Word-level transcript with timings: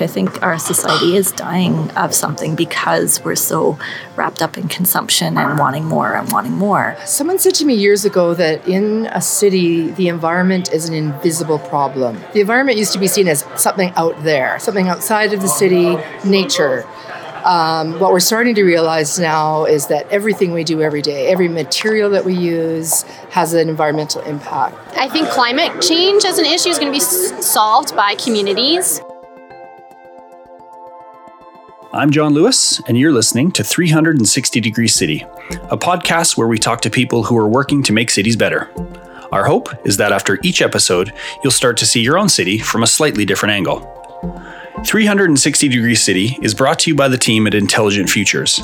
I 0.00 0.06
think 0.06 0.44
our 0.44 0.60
society 0.60 1.16
is 1.16 1.32
dying 1.32 1.90
of 1.96 2.14
something 2.14 2.54
because 2.54 3.20
we're 3.24 3.34
so 3.34 3.76
wrapped 4.14 4.42
up 4.42 4.56
in 4.56 4.68
consumption 4.68 5.36
and 5.36 5.58
wanting 5.58 5.86
more 5.86 6.14
and 6.14 6.30
wanting 6.30 6.52
more. 6.52 6.96
Someone 7.04 7.40
said 7.40 7.56
to 7.56 7.64
me 7.64 7.74
years 7.74 8.04
ago 8.04 8.32
that 8.34 8.68
in 8.68 9.06
a 9.06 9.20
city, 9.20 9.90
the 9.90 10.06
environment 10.06 10.72
is 10.72 10.88
an 10.88 10.94
invisible 10.94 11.58
problem. 11.58 12.16
The 12.32 12.40
environment 12.40 12.78
used 12.78 12.92
to 12.92 13.00
be 13.00 13.08
seen 13.08 13.26
as 13.26 13.44
something 13.56 13.90
out 13.96 14.22
there, 14.22 14.60
something 14.60 14.86
outside 14.86 15.32
of 15.32 15.42
the 15.42 15.48
city, 15.48 15.96
nature. 16.24 16.86
Um, 17.44 17.98
what 17.98 18.12
we're 18.12 18.20
starting 18.20 18.54
to 18.54 18.62
realize 18.62 19.18
now 19.18 19.64
is 19.64 19.88
that 19.88 20.08
everything 20.12 20.52
we 20.52 20.62
do 20.62 20.80
every 20.80 21.02
day, 21.02 21.26
every 21.26 21.48
material 21.48 22.08
that 22.10 22.24
we 22.24 22.34
use, 22.34 23.02
has 23.30 23.52
an 23.52 23.68
environmental 23.68 24.22
impact. 24.22 24.76
I 24.96 25.08
think 25.08 25.28
climate 25.30 25.82
change 25.82 26.24
as 26.24 26.38
an 26.38 26.44
issue 26.44 26.68
is 26.68 26.78
going 26.78 26.92
to 26.92 26.96
be 26.96 27.02
s- 27.02 27.44
solved 27.44 27.96
by 27.96 28.14
communities. 28.14 29.00
I'm 31.90 32.10
John 32.10 32.34
Lewis, 32.34 32.80
and 32.86 32.98
you're 32.98 33.12
listening 33.12 33.50
to 33.52 33.64
360 33.64 34.60
Degree 34.60 34.88
City, 34.88 35.24
a 35.70 35.78
podcast 35.78 36.36
where 36.36 36.46
we 36.46 36.58
talk 36.58 36.82
to 36.82 36.90
people 36.90 37.22
who 37.22 37.36
are 37.38 37.48
working 37.48 37.82
to 37.84 37.94
make 37.94 38.10
cities 38.10 38.36
better. 38.36 38.68
Our 39.32 39.46
hope 39.46 39.70
is 39.86 39.96
that 39.96 40.12
after 40.12 40.38
each 40.42 40.60
episode, 40.60 41.14
you'll 41.42 41.50
start 41.50 41.78
to 41.78 41.86
see 41.86 42.02
your 42.02 42.18
own 42.18 42.28
city 42.28 42.58
from 42.58 42.82
a 42.82 42.86
slightly 42.86 43.24
different 43.24 43.54
angle. 43.54 43.80
360 44.84 45.68
Degree 45.68 45.94
City 45.94 46.36
is 46.42 46.54
brought 46.54 46.78
to 46.80 46.90
you 46.90 46.94
by 46.94 47.08
the 47.08 47.16
team 47.16 47.46
at 47.46 47.54
Intelligent 47.54 48.10
Futures. 48.10 48.60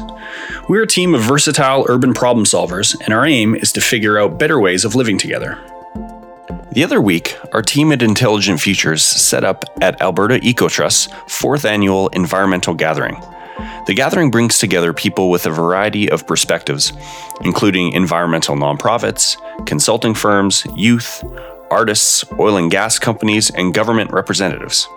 We're 0.68 0.82
a 0.82 0.86
team 0.86 1.14
of 1.14 1.22
versatile 1.22 1.86
urban 1.88 2.12
problem 2.12 2.44
solvers, 2.44 2.94
and 3.00 3.14
our 3.14 3.24
aim 3.24 3.54
is 3.54 3.72
to 3.72 3.80
figure 3.80 4.18
out 4.18 4.38
better 4.38 4.60
ways 4.60 4.84
of 4.84 4.94
living 4.94 5.16
together. 5.16 5.58
The 6.72 6.84
other 6.84 7.00
week, 7.00 7.38
our 7.52 7.62
team 7.62 7.92
at 7.92 8.02
Intelligent 8.02 8.60
Futures 8.60 9.02
set 9.02 9.44
up 9.44 9.64
at 9.80 10.00
Alberta 10.02 10.40
EcoTrust's 10.40 11.08
fourth 11.28 11.64
annual 11.64 12.08
environmental 12.08 12.74
gathering. 12.74 13.16
The 13.86 13.94
gathering 13.94 14.30
brings 14.30 14.58
together 14.58 14.92
people 14.92 15.30
with 15.30 15.46
a 15.46 15.50
variety 15.50 16.10
of 16.10 16.26
perspectives, 16.26 16.92
including 17.42 17.92
environmental 17.92 18.56
nonprofits, 18.56 19.36
consulting 19.66 20.14
firms, 20.14 20.66
youth, 20.74 21.22
artists, 21.70 22.24
oil 22.38 22.56
and 22.56 22.70
gas 22.70 22.98
companies, 22.98 23.50
and 23.50 23.74
government 23.74 24.10
representatives. 24.12 24.88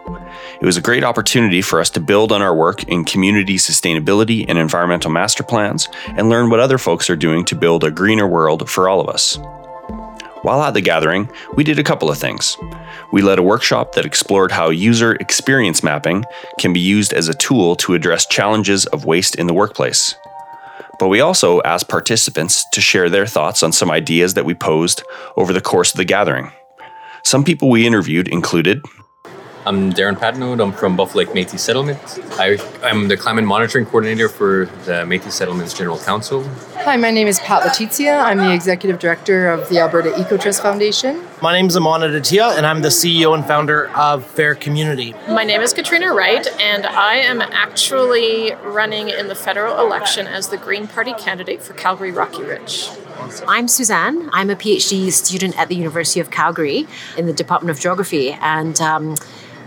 It 0.60 0.66
was 0.66 0.78
a 0.78 0.82
great 0.82 1.04
opportunity 1.04 1.62
for 1.62 1.80
us 1.80 1.90
to 1.92 2.00
build 2.00 2.32
on 2.32 2.42
our 2.42 2.56
work 2.56 2.84
in 2.86 3.06
community 3.06 3.56
sustainability 3.58 4.46
and 4.48 4.58
environmental 4.58 5.12
master 5.12 5.44
plans 5.44 5.88
and 6.06 6.30
learn 6.30 6.50
what 6.50 6.60
other 6.60 6.78
folks 6.78 7.10
are 7.10 7.16
doing 7.16 7.46
to 7.46 7.56
build 7.56 7.84
a 7.84 7.92
greener 7.92 8.28
world 8.28 8.70
for 8.70 8.90
all 8.90 9.00
of 9.00 9.10
us. 9.10 9.38
While 10.44 10.62
at 10.62 10.74
the 10.74 10.82
gathering, 10.82 11.30
we 11.56 11.64
did 11.64 11.80
a 11.80 11.84
couple 11.84 12.10
of 12.10 12.18
things. 12.18 12.58
We 13.12 13.22
led 13.22 13.40
a 13.40 13.44
workshop 13.44 13.94
that 13.94 14.06
explored 14.06 14.52
how 14.52 14.70
user 14.70 15.14
experience 15.16 15.84
mapping 15.84 16.26
can 16.60 16.74
be 16.74 16.80
used 16.80 17.12
as 17.12 17.28
a 17.28 17.34
tool 17.34 17.76
to 17.78 17.96
address 17.96 18.26
challenges 18.26 18.86
of 18.88 19.06
waste 19.06 19.36
in 19.36 19.48
the 19.48 19.54
workplace. 19.54 20.16
But 21.00 21.08
we 21.08 21.22
also 21.22 21.62
asked 21.64 21.90
participants 21.90 22.66
to 22.72 22.82
share 22.82 23.10
their 23.10 23.26
thoughts 23.26 23.64
on 23.64 23.72
some 23.72 23.92
ideas 23.92 24.36
that 24.36 24.46
we 24.46 24.54
posed 24.54 25.04
over 25.36 25.54
the 25.54 25.62
course 25.62 25.92
of 25.92 25.98
the 25.98 26.06
gathering. 26.06 26.52
Some 27.24 27.44
people 27.44 27.70
we 27.70 27.86
interviewed 27.86 28.28
included 28.28 28.82
I'm 29.68 29.92
Darren 29.92 30.16
Patnode. 30.16 30.64
I'm 30.64 30.72
from 30.72 30.96
Buffalo 30.96 31.26
Lake 31.26 31.36
Métis 31.36 31.60
Settlement. 31.60 32.00
I, 32.40 32.58
I'm 32.82 33.10
the 33.10 33.18
climate 33.18 33.44
monitoring 33.44 33.86
coordinator 33.86 34.30
for 34.30 34.68
the 34.86 35.04
Métis 35.04 35.34
Settlements 35.34 35.74
General 35.74 36.00
Council. 36.00 36.42
Hi, 36.88 36.96
my 36.96 37.12
name 37.12 37.28
is 37.28 37.38
Pat 37.42 37.64
Letizia. 37.64 38.24
I'm 38.24 38.38
the 38.38 38.54
executive 38.54 38.98
director 38.98 39.50
of 39.50 39.68
the 39.68 39.78
Alberta 39.78 40.12
EcoTrust 40.12 40.62
Foundation. 40.62 41.22
My 41.42 41.52
name 41.52 41.66
is 41.66 41.76
Amana 41.76 42.08
Datia, 42.08 42.56
and 42.56 42.66
I'm 42.66 42.82
the 42.82 42.88
CEO 42.88 43.36
and 43.36 43.46
founder 43.46 43.90
of 43.90 44.26
Fair 44.26 44.56
Community. 44.56 45.14
My 45.28 45.44
name 45.44 45.60
is 45.60 45.74
Katrina 45.74 46.14
Wright, 46.14 46.48
and 46.62 46.86
I 46.86 47.16
am 47.18 47.42
actually 47.42 48.54
running 48.64 49.10
in 49.10 49.28
the 49.28 49.36
federal 49.36 49.86
election 49.86 50.28
as 50.28 50.48
the 50.48 50.56
Green 50.56 50.88
Party 50.88 51.12
candidate 51.16 51.62
for 51.62 51.74
Calgary 51.74 52.14
Rocky 52.14 52.44
Ridge. 52.44 52.88
I'm 53.50 53.68
Suzanne. 53.68 54.30
I'm 54.32 54.50
a 54.50 54.56
PhD 54.56 55.12
student 55.12 55.60
at 55.60 55.68
the 55.68 55.76
University 55.76 56.22
of 56.22 56.32
Calgary 56.32 56.88
in 57.18 57.26
the 57.26 57.34
Department 57.34 57.70
of 57.70 57.82
Geography, 57.82 58.32
and 58.32 58.80
um, 58.80 59.18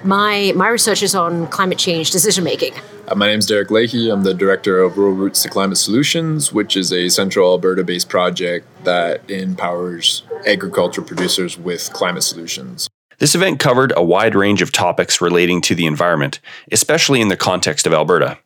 my 0.04 0.54
my 0.56 0.68
research 0.68 1.02
is 1.02 1.14
on 1.14 1.48
climate 1.48 1.76
change 1.76 2.12
decision 2.12 2.44
making. 2.44 2.72
Uh, 3.10 3.14
my 3.16 3.26
name 3.26 3.40
is 3.40 3.46
Derek 3.46 3.72
Leahy. 3.72 4.08
I'm 4.08 4.22
the 4.22 4.34
director 4.34 4.80
of 4.80 4.96
Rural 4.96 5.14
Routes 5.14 5.42
to 5.42 5.48
Climate 5.48 5.78
Solutions, 5.78 6.52
which 6.52 6.76
is 6.76 6.92
a 6.92 7.08
central 7.08 7.50
Alberta 7.50 7.82
based 7.82 8.08
project 8.08 8.68
that 8.84 9.28
empowers 9.28 10.22
agriculture 10.46 11.02
producers 11.02 11.58
with 11.58 11.92
climate 11.92 12.22
solutions. 12.22 12.88
This 13.18 13.34
event 13.34 13.58
covered 13.58 13.92
a 13.96 14.02
wide 14.02 14.36
range 14.36 14.62
of 14.62 14.70
topics 14.70 15.20
relating 15.20 15.60
to 15.62 15.74
the 15.74 15.86
environment, 15.86 16.38
especially 16.70 17.20
in 17.20 17.26
the 17.26 17.36
context 17.36 17.84
of 17.84 17.92
Alberta. 17.92 18.38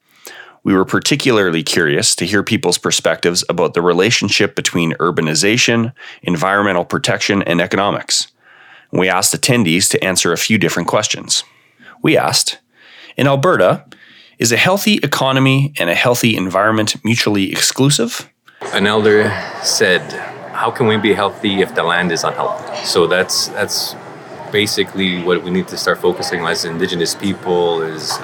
We 0.63 0.73
were 0.73 0.87
particularly 0.87 1.63
curious 1.63 2.17
to 2.17 2.25
hear 2.25 2.43
people's 2.43 2.79
perspectives 2.79 3.45
about 3.51 3.75
the 3.75 3.83
relationship 3.83 4.57
between 4.57 4.95
urbanization, 4.95 5.93
environmental 6.23 6.87
protection, 6.87 7.43
and 7.43 7.61
economics. 7.61 8.29
We 8.91 9.11
asked 9.11 9.39
attendees 9.39 9.91
to 9.91 10.03
answer 10.03 10.33
a 10.33 10.39
few 10.39 10.57
different 10.57 10.89
questions. 10.89 11.45
We 12.03 12.17
asked 12.17 12.61
In 13.19 13.27
Alberta, 13.27 13.85
is 14.39 14.53
a 14.53 14.57
healthy 14.57 14.95
economy 15.03 15.73
and 15.79 15.91
a 15.91 15.95
healthy 15.95 16.37
environment 16.37 16.97
mutually 17.05 17.53
exclusive? 17.53 18.31
An 18.73 18.87
elder 18.87 19.31
said, 19.63 20.03
"How 20.53 20.71
can 20.71 20.87
we 20.87 20.97
be 20.97 21.15
healthy 21.15 21.61
if 21.61 21.75
the 21.75 21.83
land 21.83 22.13
is 22.13 22.25
unhealthy?" 22.25 22.85
So 22.85 23.07
that's 23.07 23.49
that's 23.49 23.95
basically 24.51 25.23
what 25.23 25.43
we 25.43 25.51
need 25.51 25.69
to 25.69 25.77
start 25.77 25.99
focusing 26.01 26.41
on 26.41 26.51
as 26.51 26.65
Indigenous 26.65 27.15
people 27.15 27.83
is 27.83 28.19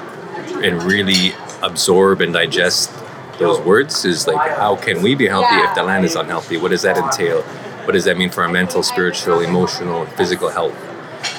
and 0.63 0.81
really 0.83 1.33
absorb 1.61 2.21
and 2.21 2.33
digest 2.33 2.89
those 3.37 3.59
words 3.59 4.05
is 4.05 4.27
like 4.27 4.57
how 4.57 4.75
can 4.75 5.01
we 5.01 5.15
be 5.15 5.27
healthy 5.27 5.55
if 5.67 5.75
the 5.75 5.83
land 5.83 6.05
is 6.05 6.15
unhealthy? 6.15 6.57
What 6.57 6.71
does 6.71 6.83
that 6.83 6.97
entail? 6.97 7.41
What 7.85 7.93
does 7.93 8.05
that 8.05 8.17
mean 8.17 8.29
for 8.29 8.43
our 8.43 8.49
mental, 8.49 8.83
spiritual, 8.83 9.39
emotional, 9.39 10.03
and 10.03 10.11
physical 10.13 10.49
health? 10.49 10.75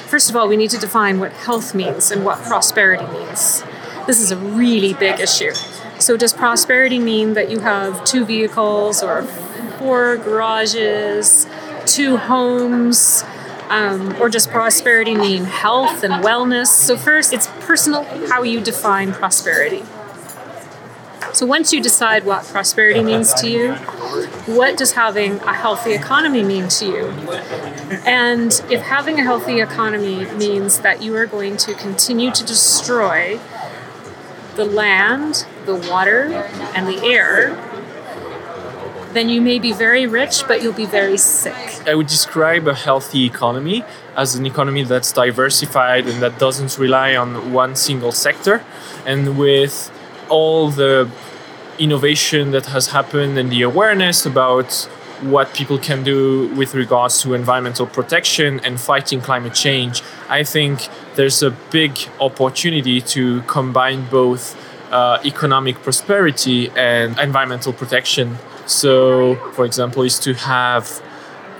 First 0.08 0.28
of 0.28 0.36
all, 0.36 0.48
we 0.48 0.56
need 0.56 0.70
to 0.70 0.78
define 0.78 1.20
what 1.20 1.32
health 1.32 1.74
means 1.74 2.10
and 2.10 2.24
what 2.24 2.38
prosperity 2.42 3.06
means. 3.06 3.62
This 4.06 4.20
is 4.20 4.32
a 4.32 4.36
really 4.36 4.94
big 4.94 5.20
issue. 5.20 5.52
So, 5.98 6.16
does 6.16 6.32
prosperity 6.32 6.98
mean 6.98 7.34
that 7.34 7.50
you 7.50 7.60
have 7.60 8.04
two 8.04 8.24
vehicles 8.24 9.02
or 9.02 9.22
four 9.78 10.16
garages, 10.16 11.46
two 11.86 12.16
homes? 12.16 13.24
Um, 13.68 14.20
or 14.20 14.28
does 14.28 14.46
prosperity 14.46 15.14
mean 15.14 15.44
health 15.44 16.02
and 16.02 16.24
wellness? 16.24 16.66
So, 16.66 16.96
first, 16.96 17.32
it's 17.32 17.46
personal 17.60 18.02
how 18.28 18.42
you 18.42 18.60
define 18.60 19.12
prosperity. 19.12 19.84
So, 21.32 21.46
once 21.46 21.72
you 21.72 21.80
decide 21.80 22.24
what 22.24 22.44
prosperity 22.44 23.02
means 23.02 23.32
to 23.34 23.48
you, 23.48 23.74
what 24.46 24.76
does 24.76 24.92
having 24.92 25.34
a 25.40 25.54
healthy 25.54 25.92
economy 25.92 26.42
mean 26.42 26.68
to 26.68 26.86
you? 26.86 27.06
And 28.04 28.52
if 28.68 28.82
having 28.82 29.20
a 29.20 29.22
healthy 29.22 29.60
economy 29.60 30.26
means 30.32 30.80
that 30.80 31.02
you 31.02 31.14
are 31.14 31.26
going 31.26 31.56
to 31.58 31.74
continue 31.74 32.32
to 32.32 32.44
destroy 32.44 33.38
the 34.56 34.64
land, 34.64 35.46
the 35.66 35.74
water, 35.74 36.32
and 36.74 36.86
the 36.86 37.02
air, 37.04 37.56
then 39.12 39.28
you 39.28 39.40
may 39.40 39.58
be 39.58 39.72
very 39.72 40.06
rich, 40.06 40.44
but 40.48 40.62
you'll 40.62 40.72
be 40.72 40.86
very 40.86 41.18
sick. 41.18 41.54
I 41.86 41.94
would 41.94 42.06
describe 42.06 42.66
a 42.66 42.74
healthy 42.74 43.26
economy 43.26 43.84
as 44.16 44.34
an 44.34 44.46
economy 44.46 44.84
that's 44.84 45.12
diversified 45.12 46.06
and 46.06 46.22
that 46.22 46.38
doesn't 46.38 46.78
rely 46.78 47.14
on 47.14 47.52
one 47.52 47.76
single 47.76 48.12
sector. 48.12 48.64
And 49.04 49.38
with 49.38 49.90
all 50.28 50.70
the 50.70 51.10
innovation 51.78 52.52
that 52.52 52.66
has 52.66 52.88
happened 52.88 53.38
and 53.38 53.50
the 53.50 53.62
awareness 53.62 54.24
about 54.24 54.88
what 55.22 55.54
people 55.54 55.78
can 55.78 56.02
do 56.02 56.48
with 56.54 56.74
regards 56.74 57.22
to 57.22 57.34
environmental 57.34 57.86
protection 57.86 58.60
and 58.60 58.80
fighting 58.80 59.20
climate 59.20 59.54
change, 59.54 60.02
I 60.28 60.44
think 60.44 60.88
there's 61.14 61.42
a 61.42 61.50
big 61.70 61.98
opportunity 62.20 63.00
to 63.00 63.42
combine 63.42 64.08
both 64.10 64.56
uh, 64.92 65.18
economic 65.24 65.76
prosperity 65.82 66.70
and 66.70 67.18
environmental 67.18 67.72
protection. 67.72 68.36
So, 68.66 69.36
for 69.52 69.64
example, 69.64 70.02
is 70.02 70.18
to 70.20 70.34
have 70.34 71.02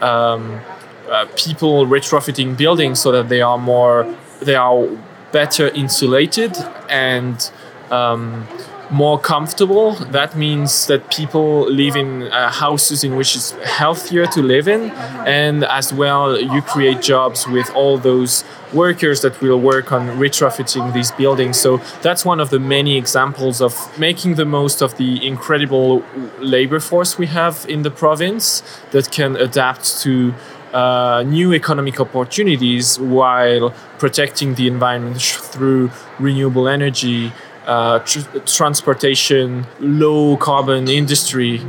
um, 0.00 0.60
uh, 1.08 1.26
people 1.36 1.86
retrofitting 1.86 2.56
buildings 2.56 3.00
so 3.00 3.12
that 3.12 3.28
they 3.28 3.40
are 3.40 3.58
more, 3.58 4.12
they 4.40 4.54
are 4.54 4.86
better 5.32 5.68
insulated 5.68 6.56
and 6.88 7.50
um, 7.90 8.46
more 8.92 9.18
comfortable. 9.18 9.92
That 9.94 10.36
means 10.36 10.86
that 10.86 11.10
people 11.10 11.68
live 11.70 11.96
in 11.96 12.24
uh, 12.24 12.50
houses 12.50 13.02
in 13.02 13.16
which 13.16 13.34
it's 13.34 13.52
healthier 13.64 14.26
to 14.26 14.42
live 14.42 14.68
in, 14.68 14.90
and 15.26 15.64
as 15.64 15.92
well, 15.92 16.38
you 16.38 16.62
create 16.62 17.00
jobs 17.00 17.48
with 17.48 17.70
all 17.74 17.98
those 17.98 18.44
workers 18.72 19.20
that 19.22 19.40
will 19.40 19.60
work 19.60 19.92
on 19.92 20.08
retrofitting 20.18 20.92
these 20.92 21.10
buildings. 21.10 21.58
So 21.58 21.78
that's 22.02 22.24
one 22.24 22.40
of 22.40 22.50
the 22.50 22.58
many 22.58 22.96
examples 22.96 23.60
of 23.60 23.98
making 23.98 24.36
the 24.36 24.44
most 24.44 24.82
of 24.82 24.96
the 24.96 25.26
incredible 25.26 26.04
labor 26.38 26.80
force 26.80 27.18
we 27.18 27.26
have 27.26 27.66
in 27.68 27.82
the 27.82 27.90
province 27.90 28.62
that 28.92 29.10
can 29.10 29.36
adapt 29.36 30.00
to 30.02 30.34
uh, 30.72 31.22
new 31.26 31.52
economic 31.52 32.00
opportunities 32.00 32.98
while 32.98 33.70
protecting 33.98 34.54
the 34.54 34.66
environment 34.66 35.20
through 35.20 35.90
renewable 36.18 36.66
energy, 36.66 37.30
uh, 37.66 37.98
tr- 38.00 38.38
transportation, 38.46 39.66
low 39.80 40.36
carbon 40.36 40.88
industry. 40.88 41.60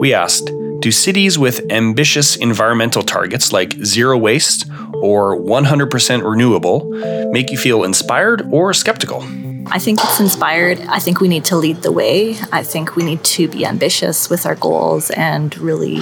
We 0.00 0.14
asked 0.14 0.50
Do 0.80 0.92
cities 0.92 1.38
with 1.38 1.60
ambitious 1.70 2.36
environmental 2.36 3.02
targets 3.02 3.52
like 3.52 3.72
zero 3.84 4.16
waste 4.16 4.70
or 4.94 5.36
100% 5.36 6.28
renewable 6.28 6.90
make 7.32 7.50
you 7.50 7.58
feel 7.58 7.84
inspired 7.84 8.42
or 8.52 8.72
skeptical? 8.72 9.22
I 9.70 9.78
think 9.78 9.98
it's 10.02 10.20
inspired. 10.20 10.80
I 10.88 10.98
think 10.98 11.20
we 11.20 11.28
need 11.28 11.44
to 11.46 11.56
lead 11.56 11.82
the 11.82 11.92
way. 11.92 12.36
I 12.52 12.62
think 12.62 12.96
we 12.96 13.04
need 13.04 13.22
to 13.24 13.48
be 13.48 13.66
ambitious 13.66 14.30
with 14.30 14.46
our 14.46 14.54
goals 14.54 15.10
and 15.10 15.56
really 15.58 16.00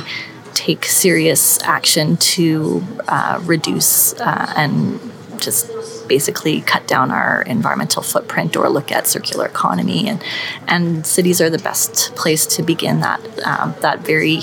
take 0.54 0.84
serious 0.84 1.60
action 1.62 2.16
to 2.16 2.82
uh, 3.08 3.40
reduce 3.44 4.14
uh, 4.14 4.52
and 4.56 5.00
just 5.38 5.70
basically 6.08 6.60
cut 6.62 6.86
down 6.86 7.10
our 7.10 7.42
environmental 7.42 8.02
footprint 8.02 8.56
or 8.56 8.68
look 8.68 8.90
at 8.92 9.06
circular 9.06 9.46
economy. 9.46 10.08
And 10.08 10.22
and 10.66 11.06
cities 11.06 11.40
are 11.40 11.50
the 11.50 11.58
best 11.58 12.14
place 12.16 12.46
to 12.56 12.62
begin 12.62 13.00
that 13.00 13.20
um, 13.46 13.74
that 13.80 14.00
very 14.00 14.40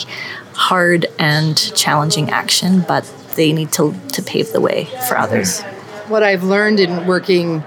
hard 0.53 1.07
and 1.17 1.57
challenging 1.75 2.29
action 2.29 2.85
but 2.87 3.11
they 3.35 3.51
need 3.51 3.71
to 3.71 3.95
to 4.11 4.21
pave 4.21 4.51
the 4.51 4.61
way 4.61 4.85
for 5.07 5.17
others. 5.17 5.61
What 6.07 6.21
i've 6.21 6.43
learned 6.43 6.79
in 6.79 7.07
working 7.07 7.63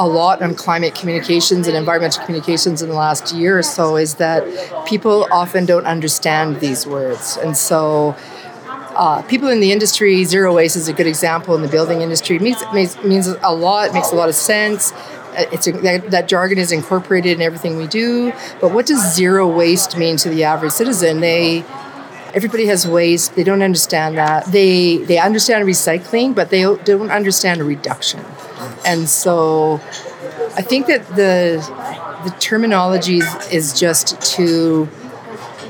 a 0.00 0.06
lot 0.06 0.40
on 0.40 0.54
climate 0.54 0.94
communications 0.94 1.68
and 1.68 1.76
environmental 1.76 2.24
communications 2.24 2.80
in 2.80 2.88
the 2.88 2.94
last 2.94 3.34
year 3.34 3.58
or 3.58 3.62
so 3.62 3.96
is 3.96 4.14
that 4.14 4.42
people 4.86 5.28
often 5.30 5.66
don't 5.66 5.84
understand 5.84 6.58
these 6.60 6.86
words. 6.86 7.36
And 7.36 7.54
so 7.54 8.16
uh, 9.00 9.22
people 9.22 9.48
in 9.48 9.60
the 9.60 9.72
industry, 9.72 10.24
zero 10.24 10.54
waste 10.54 10.76
is 10.76 10.86
a 10.86 10.92
good 10.92 11.06
example 11.06 11.54
in 11.54 11.62
the 11.62 11.68
building 11.68 12.02
industry. 12.02 12.36
It 12.36 12.42
means, 12.42 12.62
means, 12.74 13.02
means 13.02 13.28
a 13.28 13.54
lot, 13.54 13.88
it 13.88 13.94
makes 13.94 14.12
a 14.12 14.14
lot 14.14 14.28
of 14.28 14.34
sense. 14.34 14.92
Uh, 14.92 15.46
it's 15.52 15.66
a, 15.66 15.72
that, 15.72 16.10
that, 16.10 16.28
jargon 16.28 16.58
is 16.58 16.70
incorporated 16.70 17.32
in 17.32 17.40
everything 17.40 17.78
we 17.78 17.86
do. 17.86 18.30
But 18.60 18.74
what 18.74 18.84
does 18.84 19.14
zero 19.14 19.48
waste 19.48 19.96
mean 19.96 20.18
to 20.18 20.28
the 20.28 20.44
average 20.44 20.72
citizen? 20.72 21.20
They 21.20 21.64
everybody 22.34 22.66
has 22.66 22.86
waste. 22.86 23.36
They 23.36 23.42
don't 23.42 23.62
understand 23.62 24.18
that. 24.18 24.44
They 24.52 24.98
they 24.98 25.18
understand 25.18 25.66
recycling, 25.66 26.34
but 26.34 26.50
they 26.50 26.60
don't 26.60 27.10
understand 27.10 27.62
reduction. 27.62 28.20
And 28.84 29.08
so, 29.08 29.80
I 30.56 30.62
think 30.62 30.88
that 30.88 31.08
the 31.16 31.56
the 32.24 32.36
terminology 32.38 33.22
is 33.50 33.80
just 33.80 34.20
to 34.34 34.90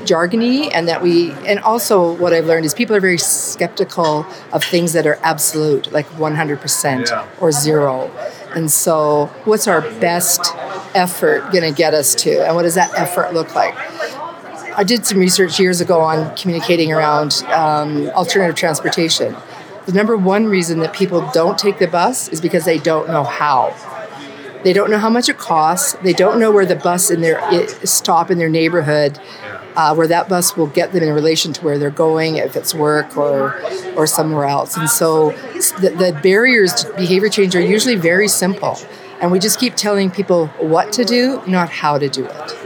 jargony 0.05 0.69
and 0.73 0.87
that 0.87 1.01
we 1.01 1.31
and 1.47 1.59
also 1.59 2.13
what 2.15 2.33
i've 2.33 2.45
learned 2.45 2.65
is 2.65 2.73
people 2.73 2.95
are 2.95 2.99
very 2.99 3.17
skeptical 3.17 4.25
of 4.51 4.63
things 4.63 4.93
that 4.93 5.05
are 5.05 5.19
absolute 5.23 5.91
like 5.91 6.07
100% 6.11 7.09
yeah. 7.09 7.27
or 7.39 7.51
zero 7.51 8.11
and 8.55 8.71
so 8.71 9.27
what's 9.45 9.67
our 9.67 9.81
best 9.99 10.53
effort 10.95 11.41
going 11.51 11.63
to 11.63 11.75
get 11.75 11.93
us 11.93 12.15
to 12.15 12.45
and 12.45 12.55
what 12.55 12.63
does 12.63 12.75
that 12.75 12.93
effort 12.97 13.33
look 13.33 13.55
like 13.55 13.75
i 14.77 14.83
did 14.83 15.05
some 15.05 15.17
research 15.17 15.59
years 15.59 15.81
ago 15.81 16.01
on 16.01 16.35
communicating 16.35 16.91
around 16.91 17.43
um, 17.47 18.09
alternative 18.09 18.55
transportation 18.55 19.35
the 19.85 19.93
number 19.93 20.15
one 20.15 20.45
reason 20.45 20.79
that 20.79 20.93
people 20.93 21.27
don't 21.33 21.57
take 21.57 21.79
the 21.79 21.87
bus 21.87 22.27
is 22.29 22.39
because 22.39 22.65
they 22.65 22.77
don't 22.77 23.07
know 23.07 23.23
how 23.23 23.75
they 24.63 24.73
don't 24.73 24.91
know 24.91 24.99
how 24.99 25.09
much 25.09 25.27
it 25.29 25.37
costs. 25.37 25.93
They 26.03 26.13
don't 26.13 26.39
know 26.39 26.51
where 26.51 26.65
the 26.65 26.75
bus 26.75 27.09
in 27.09 27.21
their 27.21 27.67
stop 27.85 28.29
in 28.29 28.37
their 28.37 28.49
neighborhood 28.49 29.19
uh, 29.75 29.93
where 29.95 30.07
that 30.07 30.27
bus 30.27 30.55
will 30.57 30.67
get 30.67 30.91
them 30.91 31.03
in 31.03 31.13
relation 31.13 31.53
to 31.53 31.63
where 31.63 31.77
they're 31.77 31.89
going, 31.89 32.37
if 32.37 32.55
it's 32.55 32.73
work 32.73 33.17
or 33.17 33.61
or 33.95 34.07
somewhere 34.07 34.45
else. 34.45 34.77
And 34.77 34.89
so 34.89 35.31
the, 35.79 35.93
the 35.97 36.19
barriers 36.21 36.73
to 36.75 36.93
behavior 36.93 37.29
change 37.29 37.55
are 37.55 37.61
usually 37.61 37.95
very 37.95 38.27
simple, 38.27 38.77
and 39.21 39.31
we 39.31 39.39
just 39.39 39.59
keep 39.59 39.75
telling 39.75 40.11
people 40.11 40.47
what 40.59 40.91
to 40.93 41.05
do, 41.05 41.41
not 41.47 41.69
how 41.69 41.97
to 41.97 42.09
do 42.09 42.25
it. 42.25 42.57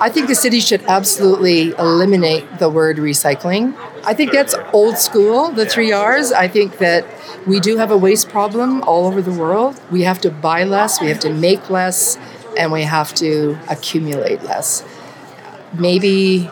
I 0.00 0.10
think 0.10 0.26
the 0.26 0.34
city 0.34 0.60
should 0.60 0.82
absolutely 0.82 1.70
eliminate 1.70 2.58
the 2.58 2.68
word 2.68 2.96
recycling. 2.96 3.74
I 4.04 4.12
think 4.12 4.32
that's 4.32 4.54
old 4.72 4.98
school, 4.98 5.50
the 5.50 5.66
three 5.66 5.92
R's. 5.92 6.32
I 6.32 6.48
think 6.48 6.78
that 6.78 7.06
we 7.46 7.60
do 7.60 7.76
have 7.76 7.90
a 7.90 7.96
waste 7.96 8.28
problem 8.28 8.82
all 8.82 9.06
over 9.06 9.22
the 9.22 9.32
world. 9.32 9.80
We 9.90 10.02
have 10.02 10.20
to 10.22 10.30
buy 10.30 10.64
less, 10.64 11.00
we 11.00 11.08
have 11.08 11.20
to 11.20 11.32
make 11.32 11.70
less, 11.70 12.18
and 12.58 12.72
we 12.72 12.82
have 12.82 13.14
to 13.14 13.56
accumulate 13.68 14.42
less 14.42 14.84
maybe 15.78 16.48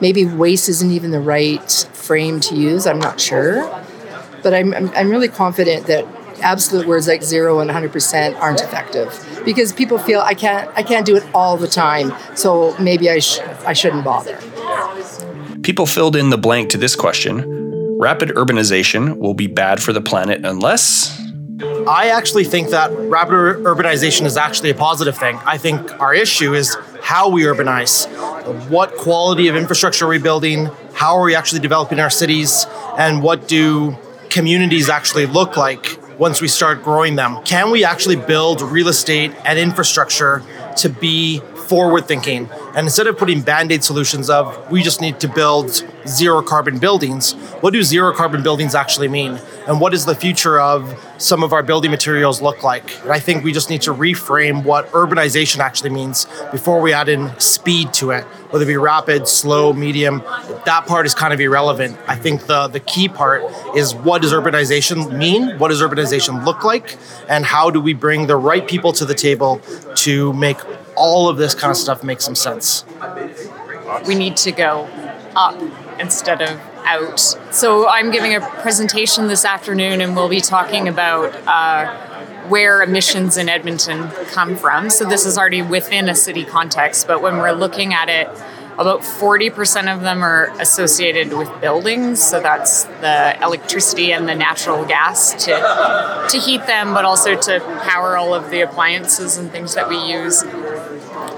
maybe 0.00 0.26
waste 0.26 0.68
isn't 0.68 0.90
even 0.90 1.10
the 1.10 1.20
right 1.20 1.70
frame 1.92 2.40
to 2.40 2.54
use. 2.54 2.86
I'm 2.86 2.98
not 2.98 3.20
sure, 3.20 3.62
but 4.42 4.54
I'm 4.54 4.74
I'm, 4.74 4.90
I'm 4.90 5.10
really 5.10 5.28
confident 5.28 5.86
that 5.86 6.06
absolute 6.40 6.86
words 6.86 7.08
like 7.08 7.22
zero 7.22 7.60
and 7.60 7.70
100% 7.70 8.38
aren't 8.40 8.60
effective 8.60 9.42
because 9.44 9.72
people 9.72 9.98
feel 9.98 10.20
I 10.20 10.34
can't 10.34 10.70
I 10.76 10.82
can't 10.82 11.06
do 11.06 11.16
it 11.16 11.24
all 11.34 11.56
the 11.56 11.68
time, 11.68 12.12
so 12.34 12.76
maybe 12.78 13.10
I 13.10 13.18
sh- 13.18 13.40
I 13.66 13.72
shouldn't 13.72 14.04
bother. 14.04 14.38
People 15.62 15.86
filled 15.86 16.16
in 16.16 16.30
the 16.30 16.38
blank 16.38 16.70
to 16.70 16.78
this 16.78 16.94
question. 16.94 17.98
Rapid 17.98 18.30
urbanization 18.30 19.16
will 19.16 19.34
be 19.34 19.46
bad 19.46 19.82
for 19.82 19.92
the 19.92 20.00
planet 20.00 20.44
unless 20.44 21.18
I 21.86 22.08
actually 22.08 22.44
think 22.44 22.70
that 22.70 22.90
rapid 23.08 23.32
urbanization 23.64 24.26
is 24.26 24.36
actually 24.36 24.70
a 24.70 24.74
positive 24.74 25.16
thing. 25.16 25.38
I 25.46 25.56
think 25.56 26.00
our 26.00 26.12
issue 26.12 26.52
is 26.54 26.76
how 27.04 27.28
we 27.28 27.42
urbanize. 27.42 28.08
What 28.70 28.96
quality 28.96 29.48
of 29.48 29.56
infrastructure 29.56 30.06
are 30.06 30.08
we 30.08 30.18
building? 30.18 30.70
How 30.94 31.18
are 31.18 31.24
we 31.24 31.34
actually 31.34 31.60
developing 31.60 32.00
our 32.00 32.08
cities? 32.08 32.66
And 32.96 33.22
what 33.22 33.46
do 33.46 33.98
communities 34.30 34.88
actually 34.88 35.26
look 35.26 35.58
like 35.58 36.00
once 36.18 36.40
we 36.40 36.48
start 36.48 36.82
growing 36.82 37.14
them? 37.16 37.42
Can 37.44 37.70
we 37.70 37.84
actually 37.84 38.16
build 38.16 38.62
real 38.62 38.88
estate 38.88 39.32
and 39.44 39.58
infrastructure 39.58 40.42
to 40.78 40.88
be 40.88 41.42
forward 41.64 42.06
thinking. 42.06 42.48
And 42.74 42.86
instead 42.86 43.06
of 43.06 43.18
putting 43.18 43.40
band 43.42 43.72
aid 43.72 43.84
solutions 43.84 44.30
of 44.30 44.70
we 44.70 44.82
just 44.82 45.00
need 45.00 45.20
to 45.20 45.28
build 45.28 45.84
zero 46.06 46.42
carbon 46.42 46.78
buildings, 46.78 47.32
what 47.60 47.72
do 47.72 47.82
zero 47.82 48.12
carbon 48.12 48.42
buildings 48.42 48.74
actually 48.74 49.08
mean? 49.08 49.38
And 49.66 49.80
what 49.80 49.92
does 49.92 50.04
the 50.04 50.14
future 50.14 50.60
of 50.60 51.00
some 51.16 51.42
of 51.42 51.52
our 51.52 51.62
building 51.62 51.90
materials 51.90 52.42
look 52.42 52.62
like? 52.62 53.02
And 53.02 53.12
I 53.12 53.18
think 53.18 53.44
we 53.44 53.52
just 53.52 53.70
need 53.70 53.82
to 53.82 53.94
reframe 53.94 54.62
what 54.64 54.90
urbanization 54.92 55.58
actually 55.58 55.90
means 55.90 56.26
before 56.52 56.80
we 56.80 56.92
add 56.92 57.08
in 57.08 57.38
speed 57.40 57.92
to 57.94 58.10
it, 58.10 58.24
whether 58.50 58.64
it 58.64 58.68
be 58.68 58.76
rapid, 58.76 59.26
slow, 59.26 59.72
medium. 59.72 60.22
That 60.66 60.84
part 60.86 61.06
is 61.06 61.14
kind 61.14 61.32
of 61.32 61.40
irrelevant. 61.40 61.96
I 62.06 62.16
think 62.16 62.46
the, 62.46 62.68
the 62.68 62.80
key 62.80 63.08
part 63.08 63.42
is 63.74 63.94
what 63.94 64.20
does 64.20 64.32
urbanization 64.32 65.16
mean? 65.16 65.58
What 65.58 65.68
does 65.68 65.80
urbanization 65.80 66.44
look 66.44 66.64
like? 66.64 66.98
And 67.28 67.44
how 67.44 67.70
do 67.70 67.80
we 67.80 67.94
bring 67.94 68.26
the 68.26 68.36
right 68.36 68.66
people 68.66 68.92
to 68.94 69.04
the 69.04 69.14
table 69.14 69.60
to 69.96 70.32
make 70.34 70.58
all 70.96 71.28
of 71.28 71.36
this 71.36 71.54
kind 71.54 71.70
of 71.70 71.76
stuff 71.76 72.04
makes 72.04 72.24
some 72.24 72.34
sense. 72.34 72.84
We 74.06 74.14
need 74.14 74.36
to 74.38 74.52
go 74.52 74.88
up 75.34 75.60
instead 75.98 76.42
of 76.42 76.60
out. 76.84 77.18
So 77.50 77.88
I'm 77.88 78.10
giving 78.10 78.34
a 78.34 78.40
presentation 78.40 79.26
this 79.26 79.44
afternoon, 79.44 80.00
and 80.00 80.14
we'll 80.14 80.28
be 80.28 80.40
talking 80.40 80.88
about 80.88 81.34
uh, 81.46 82.46
where 82.48 82.82
emissions 82.82 83.36
in 83.36 83.48
Edmonton 83.48 84.08
come 84.26 84.56
from. 84.56 84.90
So 84.90 85.04
this 85.04 85.24
is 85.26 85.38
already 85.38 85.62
within 85.62 86.08
a 86.08 86.14
city 86.14 86.44
context, 86.44 87.06
but 87.06 87.22
when 87.22 87.38
we're 87.38 87.52
looking 87.52 87.94
at 87.94 88.08
it, 88.08 88.28
about 88.76 89.02
40% 89.02 89.94
of 89.94 90.00
them 90.00 90.22
are 90.22 90.50
associated 90.60 91.32
with 91.32 91.48
buildings. 91.60 92.20
So 92.20 92.40
that's 92.40 92.84
the 92.84 93.40
electricity 93.40 94.12
and 94.12 94.28
the 94.28 94.34
natural 94.34 94.84
gas 94.84 95.32
to, 95.44 96.26
to 96.28 96.38
heat 96.38 96.66
them, 96.66 96.92
but 96.92 97.04
also 97.04 97.40
to 97.40 97.60
power 97.84 98.16
all 98.16 98.34
of 98.34 98.50
the 98.50 98.62
appliances 98.62 99.36
and 99.36 99.50
things 99.50 99.76
that 99.76 99.88
we 99.88 99.96
use 99.96 100.42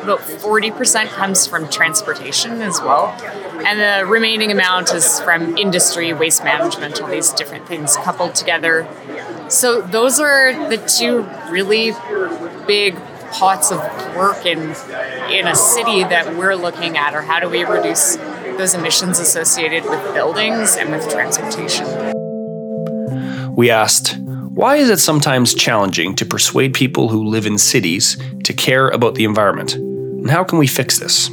about 0.08 0.20
40% 0.20 1.08
comes 1.08 1.46
from 1.46 1.68
transportation 1.68 2.62
as 2.62 2.80
well. 2.80 3.08
And 3.66 3.80
the 3.80 4.06
remaining 4.06 4.52
amount 4.52 4.94
is 4.94 5.20
from 5.20 5.58
industry, 5.58 6.12
waste 6.12 6.44
management, 6.44 7.00
all 7.02 7.08
these 7.08 7.32
different 7.32 7.66
things 7.66 7.96
coupled 7.96 8.36
together. 8.36 8.86
So 9.48 9.80
those 9.80 10.20
are 10.20 10.68
the 10.68 10.76
two 10.76 11.22
really 11.50 11.92
big 12.66 12.96
pots 13.32 13.72
of 13.72 13.78
work 14.14 14.46
in 14.46 14.58
in 15.30 15.48
a 15.48 15.56
city 15.56 16.04
that 16.04 16.36
we're 16.36 16.54
looking 16.54 16.96
at 16.96 17.12
or 17.14 17.22
how 17.22 17.40
do 17.40 17.48
we 17.48 17.64
reduce 17.64 18.14
those 18.56 18.74
emissions 18.74 19.18
associated 19.18 19.84
with 19.84 20.14
buildings 20.14 20.76
and 20.76 20.92
with 20.92 21.10
transportation. 21.10 21.84
We 23.56 23.70
asked 23.70 24.16
why 24.56 24.76
is 24.76 24.88
it 24.88 24.98
sometimes 24.98 25.52
challenging 25.52 26.14
to 26.14 26.24
persuade 26.24 26.72
people 26.72 27.10
who 27.10 27.26
live 27.26 27.44
in 27.44 27.58
cities 27.58 28.16
to 28.44 28.54
care 28.54 28.88
about 28.88 29.14
the 29.14 29.24
environment? 29.24 29.76
And 30.26 30.32
how 30.32 30.42
can 30.42 30.58
we 30.58 30.66
fix 30.66 30.98
this? 30.98 31.30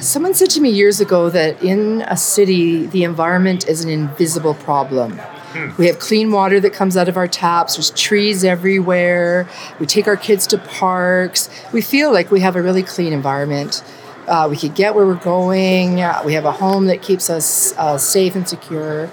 Someone 0.00 0.32
said 0.32 0.48
to 0.50 0.60
me 0.60 0.70
years 0.70 1.00
ago 1.00 1.28
that 1.28 1.60
in 1.60 2.02
a 2.02 2.16
city, 2.16 2.86
the 2.86 3.02
environment 3.02 3.66
is 3.66 3.82
an 3.82 3.90
invisible 3.90 4.54
problem. 4.54 5.18
Hmm. 5.18 5.70
We 5.76 5.88
have 5.88 5.98
clean 5.98 6.30
water 6.30 6.60
that 6.60 6.72
comes 6.72 6.96
out 6.96 7.08
of 7.08 7.16
our 7.16 7.26
taps. 7.26 7.74
There's 7.74 7.90
trees 7.90 8.44
everywhere. 8.44 9.48
We 9.80 9.86
take 9.86 10.06
our 10.06 10.16
kids 10.16 10.46
to 10.46 10.58
parks. 10.58 11.50
We 11.72 11.82
feel 11.82 12.12
like 12.12 12.30
we 12.30 12.38
have 12.38 12.54
a 12.54 12.62
really 12.62 12.84
clean 12.84 13.12
environment. 13.12 13.82
Uh, 14.28 14.46
we 14.48 14.56
could 14.56 14.76
get 14.76 14.94
where 14.94 15.04
we're 15.04 15.16
going. 15.16 16.00
Uh, 16.00 16.22
we 16.24 16.34
have 16.34 16.44
a 16.44 16.52
home 16.52 16.86
that 16.86 17.02
keeps 17.02 17.28
us 17.28 17.76
uh, 17.76 17.98
safe 17.98 18.36
and 18.36 18.48
secure. 18.48 19.10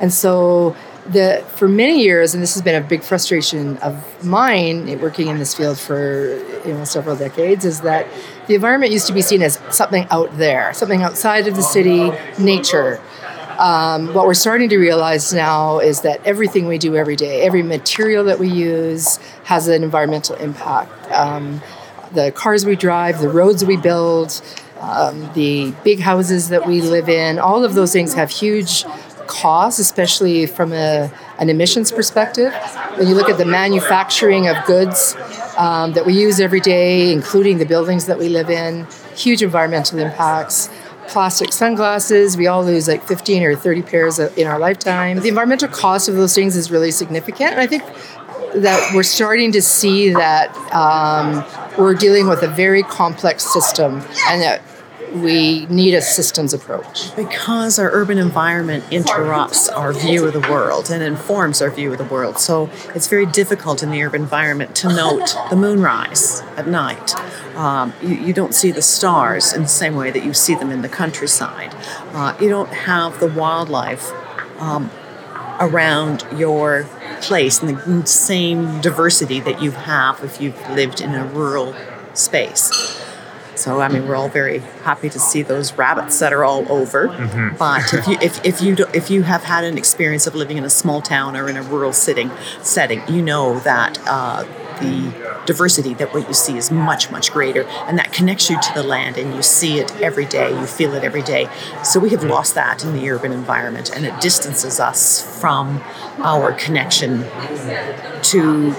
And 0.00 0.12
so, 0.12 0.74
the 1.10 1.44
for 1.56 1.68
many 1.68 2.02
years, 2.02 2.34
and 2.34 2.42
this 2.42 2.54
has 2.54 2.62
been 2.62 2.80
a 2.80 2.86
big 2.86 3.02
frustration 3.02 3.76
of 3.78 4.24
mine, 4.24 5.00
working 5.00 5.28
in 5.28 5.38
this 5.38 5.54
field 5.54 5.78
for 5.78 6.36
you 6.66 6.74
know 6.74 6.84
several 6.84 7.16
decades, 7.16 7.64
is 7.64 7.80
that 7.82 8.06
the 8.46 8.54
environment 8.54 8.92
used 8.92 9.06
to 9.06 9.12
be 9.12 9.22
seen 9.22 9.42
as 9.42 9.60
something 9.70 10.06
out 10.10 10.36
there, 10.36 10.72
something 10.74 11.02
outside 11.02 11.46
of 11.46 11.56
the 11.56 11.62
city, 11.62 12.10
nature. 12.38 13.00
Um, 13.58 14.12
what 14.12 14.26
we're 14.26 14.34
starting 14.34 14.68
to 14.68 14.78
realize 14.78 15.32
now 15.32 15.78
is 15.78 16.02
that 16.02 16.24
everything 16.26 16.66
we 16.66 16.76
do 16.76 16.94
every 16.94 17.16
day, 17.16 17.42
every 17.42 17.62
material 17.62 18.24
that 18.24 18.38
we 18.38 18.48
use, 18.48 19.16
has 19.44 19.66
an 19.68 19.82
environmental 19.82 20.36
impact. 20.36 21.10
Um, 21.10 21.62
the 22.12 22.32
cars 22.32 22.66
we 22.66 22.76
drive, 22.76 23.20
the 23.20 23.28
roads 23.28 23.64
we 23.64 23.76
build, 23.76 24.42
um, 24.80 25.30
the 25.32 25.72
big 25.84 26.00
houses 26.00 26.50
that 26.50 26.66
we 26.66 26.80
live 26.82 27.08
in, 27.08 27.38
all 27.38 27.64
of 27.64 27.74
those 27.74 27.92
things 27.92 28.14
have 28.14 28.30
huge 28.30 28.84
costs, 29.26 29.78
especially 29.80 30.46
from 30.46 30.72
a, 30.72 31.10
an 31.38 31.48
emissions 31.48 31.92
perspective. 31.92 32.52
When 32.96 33.08
you 33.08 33.14
look 33.14 33.28
at 33.28 33.38
the 33.38 33.44
manufacturing 33.44 34.48
of 34.48 34.56
goods 34.66 35.16
um, 35.56 35.92
that 35.92 36.06
we 36.06 36.14
use 36.14 36.40
every 36.40 36.60
day, 36.60 37.12
including 37.12 37.58
the 37.58 37.66
buildings 37.66 38.06
that 38.06 38.18
we 38.18 38.28
live 38.28 38.50
in, 38.50 38.86
huge 39.14 39.42
environmental 39.42 39.98
impacts 39.98 40.70
plastic 41.08 41.52
sunglasses. 41.52 42.36
We 42.36 42.46
all 42.46 42.64
lose 42.64 42.88
like 42.88 43.06
15 43.06 43.42
or 43.44 43.54
30 43.54 43.82
pairs 43.82 44.18
in 44.18 44.46
our 44.46 44.58
lifetime. 44.58 45.20
The 45.20 45.28
environmental 45.28 45.68
cost 45.68 46.08
of 46.08 46.16
those 46.16 46.34
things 46.34 46.56
is 46.56 46.70
really 46.70 46.90
significant. 46.90 47.52
And 47.52 47.60
I 47.60 47.66
think 47.66 47.84
that 48.54 48.92
we're 48.94 49.02
starting 49.02 49.52
to 49.52 49.62
see 49.62 50.10
that 50.10 50.54
um, 50.72 51.44
we're 51.78 51.94
dealing 51.94 52.28
with 52.28 52.42
a 52.42 52.48
very 52.48 52.82
complex 52.82 53.44
system 53.44 54.02
and 54.28 54.42
that 54.42 54.62
we 55.22 55.66
need 55.66 55.94
a 55.94 56.02
systems 56.02 56.52
approach. 56.52 57.14
Because 57.16 57.78
our 57.78 57.90
urban 57.92 58.18
environment 58.18 58.84
interrupts 58.90 59.68
our 59.68 59.92
view 59.92 60.26
of 60.26 60.32
the 60.32 60.40
world 60.40 60.90
and 60.90 61.02
informs 61.02 61.60
our 61.62 61.70
view 61.70 61.92
of 61.92 61.98
the 61.98 62.04
world. 62.04 62.38
So 62.38 62.70
it's 62.94 63.06
very 63.06 63.26
difficult 63.26 63.82
in 63.82 63.90
the 63.90 64.02
urban 64.02 64.22
environment 64.22 64.74
to 64.76 64.88
note 64.88 65.36
the 65.50 65.56
moonrise 65.56 66.42
at 66.56 66.66
night. 66.66 67.14
Um, 67.56 67.94
you, 68.02 68.16
you, 68.16 68.32
don't 68.34 68.54
see 68.54 68.70
the 68.70 68.82
stars 68.82 69.54
in 69.54 69.62
the 69.62 69.68
same 69.68 69.96
way 69.96 70.10
that 70.10 70.22
you 70.24 70.34
see 70.34 70.54
them 70.54 70.70
in 70.70 70.82
the 70.82 70.90
countryside. 70.90 71.74
Uh, 72.12 72.36
you 72.38 72.50
don't 72.50 72.68
have 72.68 73.18
the 73.18 73.28
wildlife 73.28 74.12
um, 74.60 74.90
around 75.58 76.26
your 76.36 76.86
place 77.22 77.62
in 77.62 77.74
the 77.74 78.06
same 78.06 78.80
diversity 78.82 79.40
that 79.40 79.62
you 79.62 79.70
have 79.70 80.22
if 80.22 80.40
you've 80.40 80.60
lived 80.70 81.00
in 81.00 81.14
a 81.14 81.24
rural 81.26 81.74
space. 82.12 83.05
So 83.56 83.80
I 83.80 83.88
mean, 83.88 84.06
we're 84.06 84.16
all 84.16 84.28
very 84.28 84.58
happy 84.84 85.08
to 85.10 85.18
see 85.18 85.42
those 85.42 85.72
rabbits 85.72 86.18
that 86.20 86.32
are 86.32 86.44
all 86.44 86.70
over. 86.70 87.08
Mm-hmm. 87.08 87.56
But 87.56 87.92
if 87.94 88.06
you 88.06 88.18
if, 88.20 88.44
if 88.44 88.62
you 88.62 88.76
if 88.94 89.10
you 89.10 89.22
have 89.22 89.44
had 89.44 89.64
an 89.64 89.78
experience 89.78 90.26
of 90.26 90.34
living 90.34 90.56
in 90.56 90.64
a 90.64 90.70
small 90.70 91.00
town 91.00 91.36
or 91.36 91.48
in 91.48 91.56
a 91.56 91.62
rural 91.62 91.92
sitting 91.92 92.30
setting, 92.62 93.02
you 93.08 93.22
know 93.22 93.58
that 93.60 93.98
uh, 94.06 94.44
the 94.80 95.12
diversity 95.46 95.94
that 95.94 96.12
what 96.12 96.28
you 96.28 96.34
see 96.34 96.56
is 96.56 96.70
much 96.70 97.10
much 97.10 97.32
greater, 97.32 97.64
and 97.86 97.98
that 97.98 98.12
connects 98.12 98.50
you 98.50 98.60
to 98.60 98.74
the 98.74 98.82
land, 98.82 99.16
and 99.16 99.34
you 99.34 99.42
see 99.42 99.78
it 99.78 99.94
every 100.00 100.26
day, 100.26 100.50
you 100.50 100.66
feel 100.66 100.94
it 100.94 101.02
every 101.02 101.22
day. 101.22 101.48
So 101.82 101.98
we 101.98 102.10
have 102.10 102.24
lost 102.24 102.54
that 102.54 102.84
in 102.84 102.92
the 102.92 103.08
urban 103.10 103.32
environment, 103.32 103.90
and 103.94 104.04
it 104.04 104.20
distances 104.20 104.78
us 104.80 105.40
from 105.40 105.82
our 106.18 106.52
connection 106.52 107.24
to 108.22 108.74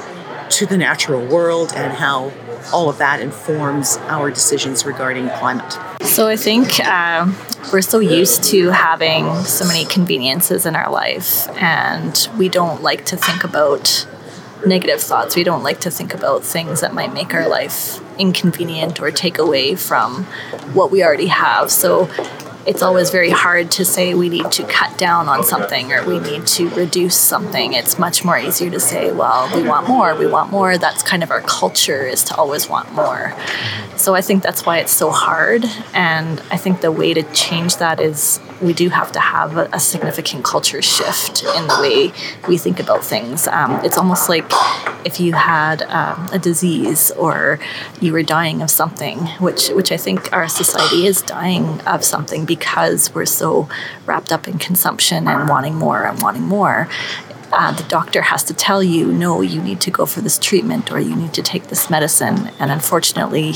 to 0.49 0.65
the 0.65 0.77
natural 0.77 1.25
world 1.25 1.73
and 1.75 1.93
how 1.93 2.31
all 2.73 2.89
of 2.89 2.97
that 2.97 3.19
informs 3.21 3.97
our 4.07 4.29
decisions 4.29 4.85
regarding 4.85 5.29
climate. 5.29 5.77
So 6.01 6.27
I 6.27 6.35
think 6.35 6.79
uh, 6.79 7.31
we're 7.71 7.81
so 7.81 7.99
used 7.99 8.43
to 8.45 8.69
having 8.69 9.43
so 9.43 9.65
many 9.65 9.85
conveniences 9.85 10.65
in 10.65 10.75
our 10.75 10.91
life, 10.91 11.47
and 11.61 12.27
we 12.37 12.49
don't 12.49 12.81
like 12.81 13.05
to 13.05 13.17
think 13.17 13.43
about 13.43 14.07
negative 14.65 15.01
thoughts. 15.01 15.35
We 15.35 15.43
don't 15.43 15.63
like 15.63 15.79
to 15.81 15.91
think 15.91 16.13
about 16.13 16.43
things 16.43 16.81
that 16.81 16.93
might 16.93 17.13
make 17.13 17.33
our 17.33 17.47
life 17.47 17.99
inconvenient 18.19 18.99
or 18.99 19.11
take 19.11 19.37
away 19.37 19.75
from 19.75 20.23
what 20.73 20.91
we 20.91 21.03
already 21.03 21.27
have. 21.27 21.71
So 21.71 22.09
it's 22.67 22.81
always 22.81 23.11
very 23.11 23.29
hard 23.29 23.71
to 23.71 23.85
say 23.85 24.13
we 24.13 24.27
need 24.27 24.51
to 24.51 24.63
cut 24.65 24.97
down 24.97 25.29
on 25.29 25.41
something 25.41 25.93
or 25.93 26.05
we 26.05 26.19
need 26.19 26.45
to 26.45 26.69
reduce 26.71 27.15
something. 27.15 27.71
It's 27.71 27.97
much 27.97 28.25
more 28.25 28.37
easier 28.37 28.69
to 28.69 28.79
say, 28.79 29.13
well, 29.13 29.49
we 29.55 29.67
want 29.67 29.87
more, 29.87 30.13
we 30.15 30.27
want 30.27 30.51
more. 30.51 30.77
That's 30.77 31.01
kind 31.01 31.23
of 31.23 31.31
our 31.31 31.41
culture 31.41 32.05
is 32.05 32.25
to 32.25 32.35
always 32.35 32.67
want 32.67 32.91
more. 32.93 33.33
So 33.95 34.15
I 34.15 34.21
think 34.21 34.43
that's 34.43 34.65
why 34.65 34.79
it's 34.79 34.91
so 34.91 35.09
hard. 35.11 35.63
And 35.93 36.41
I 36.51 36.57
think 36.57 36.81
the 36.81 36.91
way 36.91 37.13
to 37.13 37.23
change 37.31 37.77
that 37.77 38.01
is 38.01 38.41
we 38.61 38.73
do 38.73 38.89
have 38.89 39.11
to 39.13 39.19
have 39.19 39.55
a, 39.57 39.69
a 39.71 39.79
significant 39.79 40.43
culture 40.43 40.81
shift 40.81 41.43
in 41.43 41.67
the 41.67 41.77
way 41.81 42.11
we 42.47 42.57
think 42.57 42.79
about 42.79 43.03
things. 43.03 43.47
Um, 43.47 43.79
it's 43.85 43.97
almost 43.97 44.29
like 44.29 44.45
if 45.05 45.19
you 45.19 45.33
had 45.33 45.83
um, 45.83 46.27
a 46.31 46.39
disease 46.39 47.11
or 47.11 47.59
you 48.01 48.13
were 48.13 48.23
dying 48.23 48.61
of 48.61 48.69
something, 48.69 49.19
which 49.39 49.69
which 49.69 49.91
I 49.91 49.97
think 49.97 50.33
our 50.33 50.47
society 50.47 51.05
is 51.05 51.21
dying 51.21 51.81
of 51.81 52.03
something 52.03 52.45
because 52.45 52.56
we're 53.13 53.25
so 53.25 53.69
wrapped 54.05 54.31
up 54.31 54.47
in 54.47 54.57
consumption 54.57 55.27
and 55.27 55.49
wanting 55.49 55.75
more 55.75 56.05
and 56.05 56.21
wanting 56.21 56.43
more 56.43 56.87
uh, 57.51 57.71
the 57.71 57.83
doctor 57.83 58.21
has 58.21 58.43
to 58.43 58.53
tell 58.53 58.83
you, 58.83 59.11
no, 59.11 59.41
you 59.41 59.61
need 59.61 59.79
to 59.81 59.91
go 59.91 60.05
for 60.05 60.21
this 60.21 60.37
treatment 60.37 60.91
or 60.91 60.99
you 60.99 61.15
need 61.15 61.33
to 61.33 61.41
take 61.41 61.67
this 61.67 61.89
medicine. 61.89 62.49
And 62.59 62.71
unfortunately, 62.71 63.53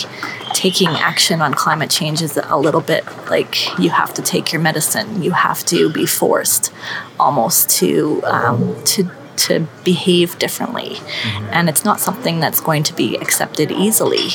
taking 0.53 0.87
action 0.89 1.41
on 1.41 1.53
climate 1.53 1.89
change 1.89 2.21
is 2.21 2.37
a 2.37 2.57
little 2.57 2.81
bit 2.81 3.05
like 3.29 3.77
you 3.77 3.89
have 3.89 4.13
to 4.13 4.21
take 4.21 4.53
your 4.53 4.61
medicine. 4.61 5.21
You 5.21 5.31
have 5.31 5.65
to 5.65 5.91
be 5.91 6.05
forced 6.05 6.71
almost 7.19 7.69
to 7.77 8.21
um, 8.23 8.81
to 8.85 9.09
to 9.37 9.67
behave 9.83 10.37
differently, 10.37 10.95
mm-hmm. 10.95 11.49
and 11.51 11.67
it's 11.67 11.83
not 11.83 11.99
something 11.99 12.39
that's 12.39 12.59
going 12.59 12.83
to 12.83 12.93
be 12.93 13.15
accepted 13.15 13.71
easily. 13.71 14.29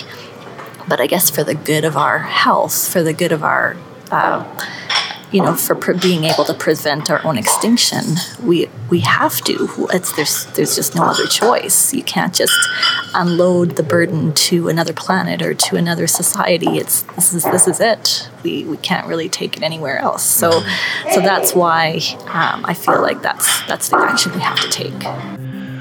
But 0.89 1.01
I 1.01 1.07
guess 1.07 1.31
for 1.31 1.45
the 1.45 1.55
good 1.55 1.85
of 1.85 1.97
our 1.97 2.21
health, 2.21 2.89
for 2.89 3.03
the 3.03 3.13
good 3.13 3.33
of 3.33 3.43
our 3.43 3.77
uh, 4.11 4.45
you 5.33 5.43
know, 5.43 5.55
for 5.55 5.75
pre- 5.75 5.99
being 5.99 6.25
able 6.25 6.45
to 6.45 6.55
prevent 6.55 7.11
our 7.11 7.25
own 7.27 7.37
extinction, 7.37 8.05
we 8.43 8.69
we 8.91 9.01
have 9.01 9.41
to. 9.43 9.89
It's 9.93 10.13
there's 10.13 10.47
there's 10.55 10.77
just 10.77 10.95
no 10.95 11.03
other 11.05 11.27
choice. 11.27 11.93
You 11.93 12.05
can't 12.05 12.35
just 12.35 12.57
unload 13.15 13.73
the 13.73 13.83
burden 13.83 14.33
to 14.35 14.69
another 14.69 14.93
planet 14.93 15.43
or 15.43 15.53
to 15.53 15.77
another 15.77 16.07
society. 16.07 16.79
It's 16.79 17.03
this 17.03 17.35
is 17.35 17.43
this 17.45 17.67
is 17.67 17.81
it. 17.81 18.31
We 18.45 18.65
we 18.65 18.77
can't 18.77 19.07
really 19.07 19.29
take 19.29 19.57
it 19.57 19.63
anywhere 19.63 19.99
else. 19.99 20.23
So 20.23 20.63
so 21.13 21.21
that's 21.21 21.55
why 21.55 22.01
um, 22.29 22.65
I 22.65 22.75
feel 22.75 23.03
like 23.03 23.21
that's 23.23 23.67
that's 23.67 23.89
the 23.89 23.99
action 23.99 24.33
we 24.33 24.41
have 24.41 24.61
to 24.61 24.69
take. 24.71 24.95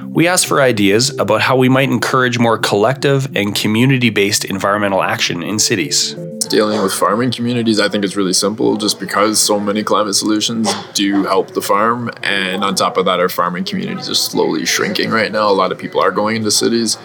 We 0.08 0.28
asked 0.28 0.48
for 0.48 0.62
ideas 0.62 1.18
about 1.20 1.42
how 1.42 1.58
we 1.58 1.70
might 1.70 1.90
encourage 1.90 2.40
more 2.40 2.58
collective 2.58 3.28
and 3.36 3.54
community 3.54 4.10
based 4.10 4.46
environmental 4.46 5.04
action 5.04 5.44
in 5.44 5.60
cities 5.60 6.16
dealing 6.48 6.82
with 6.82 6.94
farming 6.94 7.32
communities, 7.32 7.80
I 7.80 7.90
think 7.90 8.04
it's 8.04 8.16
really 8.16 8.34
simple 8.34 8.78
just 8.78 9.00
because 9.00 9.40
so 9.40 9.60
many 9.60 9.84
climate 9.84 10.16
solutions 10.16 10.70
do 10.94 11.24
help 11.24 11.52
the 11.52 11.62
farm. 11.62 12.10
And 12.24 12.64
on 12.64 12.76
top 12.76 12.98
of 12.98 13.06
that, 13.06 13.20
our 13.20 13.30
farming 13.30 13.66
communities 13.66 14.10
are 14.10 14.16
slowly 14.16 14.66
shrinking 14.66 15.10
right 15.12 15.32
now. 15.32 15.50
A 15.50 15.54
lot 15.54 15.72
of 15.72 15.78
people 15.78 16.02
are 16.02 16.12
going 16.12 16.38
into 16.38 16.52
cities. 16.52 16.98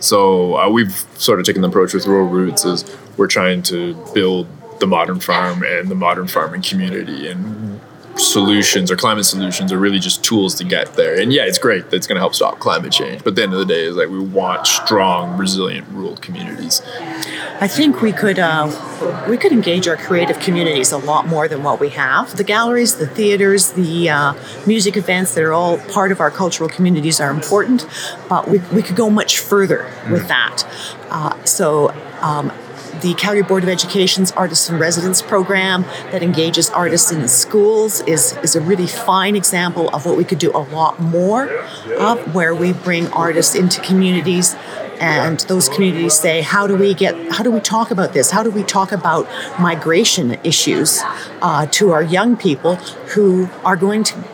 So 0.00 0.56
uh, 0.56 0.68
we've 0.68 0.94
sort 1.16 1.40
of 1.40 1.46
taken 1.46 1.62
the 1.62 1.68
approach 1.68 1.94
with 1.94 2.06
Rural 2.06 2.28
Routes 2.28 2.64
is 2.64 2.84
we're 3.16 3.26
trying 3.26 3.62
to 3.62 3.94
build 4.12 4.46
the 4.80 4.86
modern 4.86 5.20
farm 5.20 5.62
and 5.62 5.88
the 5.88 5.94
modern 5.94 6.26
farming 6.26 6.62
community 6.62 7.28
and 7.28 7.80
solutions 8.18 8.90
or 8.90 8.96
climate 8.96 9.24
solutions 9.24 9.72
are 9.72 9.78
really 9.78 9.98
just 9.98 10.24
tools 10.24 10.54
to 10.56 10.64
get 10.64 10.94
there. 10.94 11.20
And 11.20 11.32
yeah, 11.32 11.44
it's 11.44 11.58
great 11.58 11.90
that 11.90 11.96
it's 11.96 12.06
going 12.06 12.16
to 12.16 12.20
help 12.20 12.34
stop 12.34 12.58
climate 12.58 12.92
change. 12.92 13.22
But 13.24 13.30
at 13.30 13.36
the 13.36 13.42
end 13.42 13.52
of 13.52 13.58
the 13.58 13.66
day, 13.66 13.84
is 13.84 13.96
like 13.96 14.08
we 14.08 14.20
want 14.20 14.66
strong, 14.66 15.36
resilient 15.36 15.86
rural 15.90 16.16
communities. 16.16 16.82
I 17.60 17.68
think 17.68 18.02
we 18.02 18.12
could 18.12 18.38
uh, 18.38 18.68
we 19.28 19.36
could 19.36 19.52
engage 19.52 19.86
our 19.88 19.96
creative 19.96 20.38
communities 20.40 20.92
a 20.92 20.98
lot 20.98 21.26
more 21.26 21.48
than 21.48 21.62
what 21.62 21.80
we 21.80 21.90
have. 21.90 22.36
The 22.36 22.44
galleries, 22.44 22.96
the 22.96 23.06
theaters, 23.06 23.72
the 23.72 24.10
uh, 24.10 24.34
music 24.66 24.96
events 24.96 25.34
that 25.34 25.44
are 25.44 25.52
all 25.52 25.78
part 25.78 26.12
of 26.12 26.20
our 26.20 26.30
cultural 26.30 26.68
communities 26.68 27.20
are 27.20 27.30
important, 27.30 27.86
but 28.28 28.48
we, 28.48 28.58
we 28.72 28.82
could 28.82 28.96
go 28.96 29.08
much 29.10 29.38
further 29.38 29.90
with 30.10 30.24
mm. 30.24 30.28
that. 30.28 30.64
Uh, 31.10 31.44
so 31.44 31.90
um, 32.20 32.52
the 33.04 33.12
Calgary 33.12 33.42
Board 33.42 33.62
of 33.62 33.68
Education's 33.68 34.32
Artists 34.32 34.70
in 34.70 34.78
Residence 34.78 35.20
program 35.20 35.82
that 36.10 36.22
engages 36.22 36.70
artists 36.70 37.12
in 37.12 37.28
schools 37.28 38.00
is, 38.06 38.34
is 38.38 38.56
a 38.56 38.62
really 38.62 38.86
fine 38.86 39.36
example 39.36 39.90
of 39.90 40.06
what 40.06 40.16
we 40.16 40.24
could 40.24 40.38
do 40.38 40.50
a 40.52 40.64
lot 40.72 40.98
more 41.00 41.50
of, 41.98 42.34
where 42.34 42.54
we 42.54 42.72
bring 42.72 43.06
artists 43.08 43.54
into 43.54 43.82
communities 43.82 44.56
and 45.00 45.40
those 45.40 45.68
communities 45.68 46.14
say 46.14 46.40
how 46.40 46.66
do 46.66 46.76
we 46.76 46.94
get 46.94 47.14
how 47.30 47.42
do 47.44 47.50
we 47.50 47.60
talk 47.60 47.90
about 47.90 48.14
this? 48.14 48.30
How 48.30 48.42
do 48.42 48.50
we 48.50 48.62
talk 48.62 48.90
about 48.90 49.28
migration 49.60 50.38
issues 50.42 51.02
uh, 51.42 51.66
to 51.72 51.90
our 51.90 52.02
young 52.02 52.38
people 52.38 52.76
who 53.14 53.50
are 53.64 53.76
going 53.76 54.04
to 54.04 54.24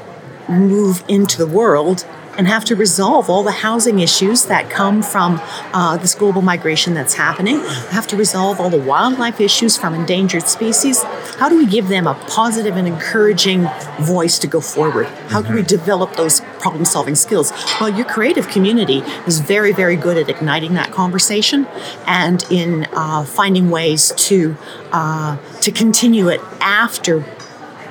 move 0.48 1.02
into 1.08 1.38
the 1.38 1.46
world 1.46 2.06
and 2.40 2.48
have 2.48 2.64
to 2.64 2.74
resolve 2.74 3.28
all 3.28 3.42
the 3.42 3.52
housing 3.52 3.98
issues 3.98 4.46
that 4.46 4.70
come 4.70 5.02
from 5.02 5.38
uh, 5.74 5.98
this 5.98 6.14
global 6.14 6.40
migration 6.40 6.94
that's 6.94 7.12
happening, 7.12 7.60
have 7.90 8.06
to 8.06 8.16
resolve 8.16 8.58
all 8.58 8.70
the 8.70 8.80
wildlife 8.80 9.42
issues 9.42 9.76
from 9.76 9.92
endangered 9.92 10.48
species. 10.48 11.02
How 11.38 11.50
do 11.50 11.58
we 11.58 11.66
give 11.66 11.88
them 11.88 12.06
a 12.06 12.14
positive 12.30 12.78
and 12.78 12.88
encouraging 12.88 13.68
voice 14.00 14.38
to 14.38 14.46
go 14.46 14.62
forward? 14.62 15.06
How 15.28 15.42
can 15.42 15.54
we 15.54 15.62
develop 15.62 16.16
those 16.16 16.40
problem 16.60 16.86
solving 16.86 17.14
skills? 17.14 17.52
Well, 17.78 17.90
your 17.90 18.06
creative 18.06 18.48
community 18.48 19.02
is 19.26 19.40
very, 19.40 19.72
very 19.72 19.96
good 19.96 20.16
at 20.16 20.30
igniting 20.30 20.72
that 20.74 20.92
conversation 20.92 21.66
and 22.06 22.42
in 22.50 22.86
uh, 22.94 23.24
finding 23.26 23.68
ways 23.68 24.12
to 24.28 24.56
uh, 24.92 25.36
to 25.60 25.70
continue 25.70 26.28
it 26.28 26.40
after 26.62 27.22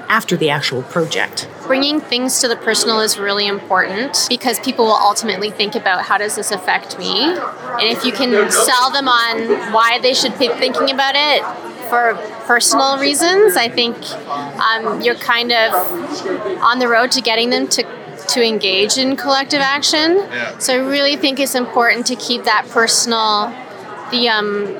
after 0.09 0.35
the 0.35 0.49
actual 0.49 0.81
project. 0.81 1.47
Bringing 1.67 2.01
things 2.01 2.41
to 2.41 2.47
the 2.47 2.55
personal 2.55 2.99
is 2.99 3.19
really 3.19 3.47
important 3.47 4.25
because 4.27 4.59
people 4.59 4.85
will 4.85 4.93
ultimately 4.93 5.51
think 5.51 5.75
about 5.75 6.01
how 6.01 6.17
does 6.17 6.35
this 6.35 6.51
affect 6.51 6.97
me? 6.97 7.23
And 7.23 7.83
if 7.83 8.03
you 8.03 8.11
can 8.11 8.51
sell 8.51 8.91
them 8.91 9.07
on 9.07 9.71
why 9.71 9.99
they 10.01 10.15
should 10.15 10.37
be 10.39 10.49
thinking 10.49 10.89
about 10.89 11.13
it 11.15 11.43
for 11.89 12.15
personal 12.45 12.97
reasons, 12.97 13.55
I 13.55 13.69
think 13.69 13.95
um, 14.59 15.01
you're 15.01 15.15
kind 15.15 15.51
of 15.51 15.73
on 16.61 16.79
the 16.79 16.87
road 16.87 17.11
to 17.11 17.21
getting 17.21 17.51
them 17.51 17.67
to 17.69 17.83
to 18.29 18.45
engage 18.45 18.97
in 18.97 19.15
collective 19.15 19.59
action. 19.59 20.17
Yeah. 20.17 20.57
So 20.59 20.73
I 20.75 20.87
really 20.87 21.15
think 21.15 21.39
it's 21.39 21.55
important 21.55 22.05
to 22.07 22.15
keep 22.15 22.43
that 22.43 22.67
personal, 22.69 23.47
the 24.11 24.29
um, 24.29 24.77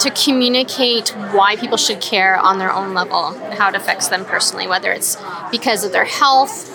to 0.00 0.10
communicate 0.10 1.10
why 1.32 1.56
people 1.56 1.76
should 1.76 2.00
care 2.00 2.36
on 2.36 2.58
their 2.58 2.72
own 2.72 2.94
level 2.94 3.32
how 3.54 3.68
it 3.68 3.74
affects 3.74 4.08
them 4.08 4.24
personally, 4.24 4.66
whether 4.66 4.92
it's 4.92 5.16
because 5.50 5.84
of 5.84 5.92
their 5.92 6.04
health, 6.04 6.70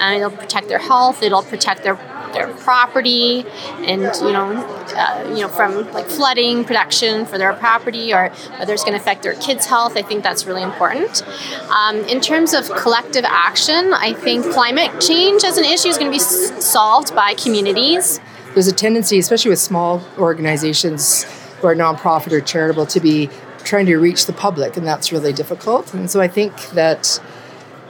and 0.00 0.16
it'll 0.16 0.30
protect 0.30 0.68
their 0.68 0.78
health, 0.78 1.22
it'll 1.22 1.42
protect 1.42 1.82
their 1.82 1.98
their 2.32 2.46
property, 2.54 3.44
and 3.78 4.02
you 4.02 4.32
know, 4.32 4.52
uh, 4.94 5.24
you 5.30 5.40
know, 5.40 5.48
from 5.48 5.90
like 5.92 6.06
flooding 6.06 6.64
protection 6.64 7.26
for 7.26 7.38
their 7.38 7.52
property, 7.54 8.12
or 8.14 8.28
whether 8.58 8.72
it's 8.72 8.84
going 8.84 8.94
to 8.94 9.00
affect 9.00 9.24
their 9.24 9.34
kids' 9.34 9.66
health. 9.66 9.96
I 9.96 10.02
think 10.02 10.22
that's 10.22 10.46
really 10.46 10.62
important. 10.62 11.24
Um, 11.70 11.96
in 12.04 12.20
terms 12.20 12.54
of 12.54 12.70
collective 12.70 13.24
action, 13.24 13.92
I 13.92 14.12
think 14.12 14.46
climate 14.52 15.00
change 15.00 15.42
as 15.42 15.58
an 15.58 15.64
issue 15.64 15.88
is 15.88 15.98
going 15.98 16.10
to 16.10 16.16
be 16.16 16.22
s- 16.22 16.64
solved 16.64 17.14
by 17.16 17.34
communities. 17.34 18.20
There's 18.54 18.68
a 18.68 18.72
tendency, 18.72 19.18
especially 19.18 19.50
with 19.50 19.60
small 19.60 20.02
organizations 20.18 21.24
who 21.60 21.66
are 21.68 21.74
nonprofit 21.74 22.32
or 22.32 22.40
charitable, 22.40 22.86
to 22.86 23.00
be 23.00 23.28
trying 23.64 23.86
to 23.86 23.96
reach 23.98 24.26
the 24.26 24.32
public, 24.32 24.76
and 24.76 24.86
that's 24.86 25.12
really 25.12 25.32
difficult. 25.32 25.94
And 25.94 26.10
so 26.10 26.20
I 26.20 26.28
think 26.28 26.70
that 26.70 27.20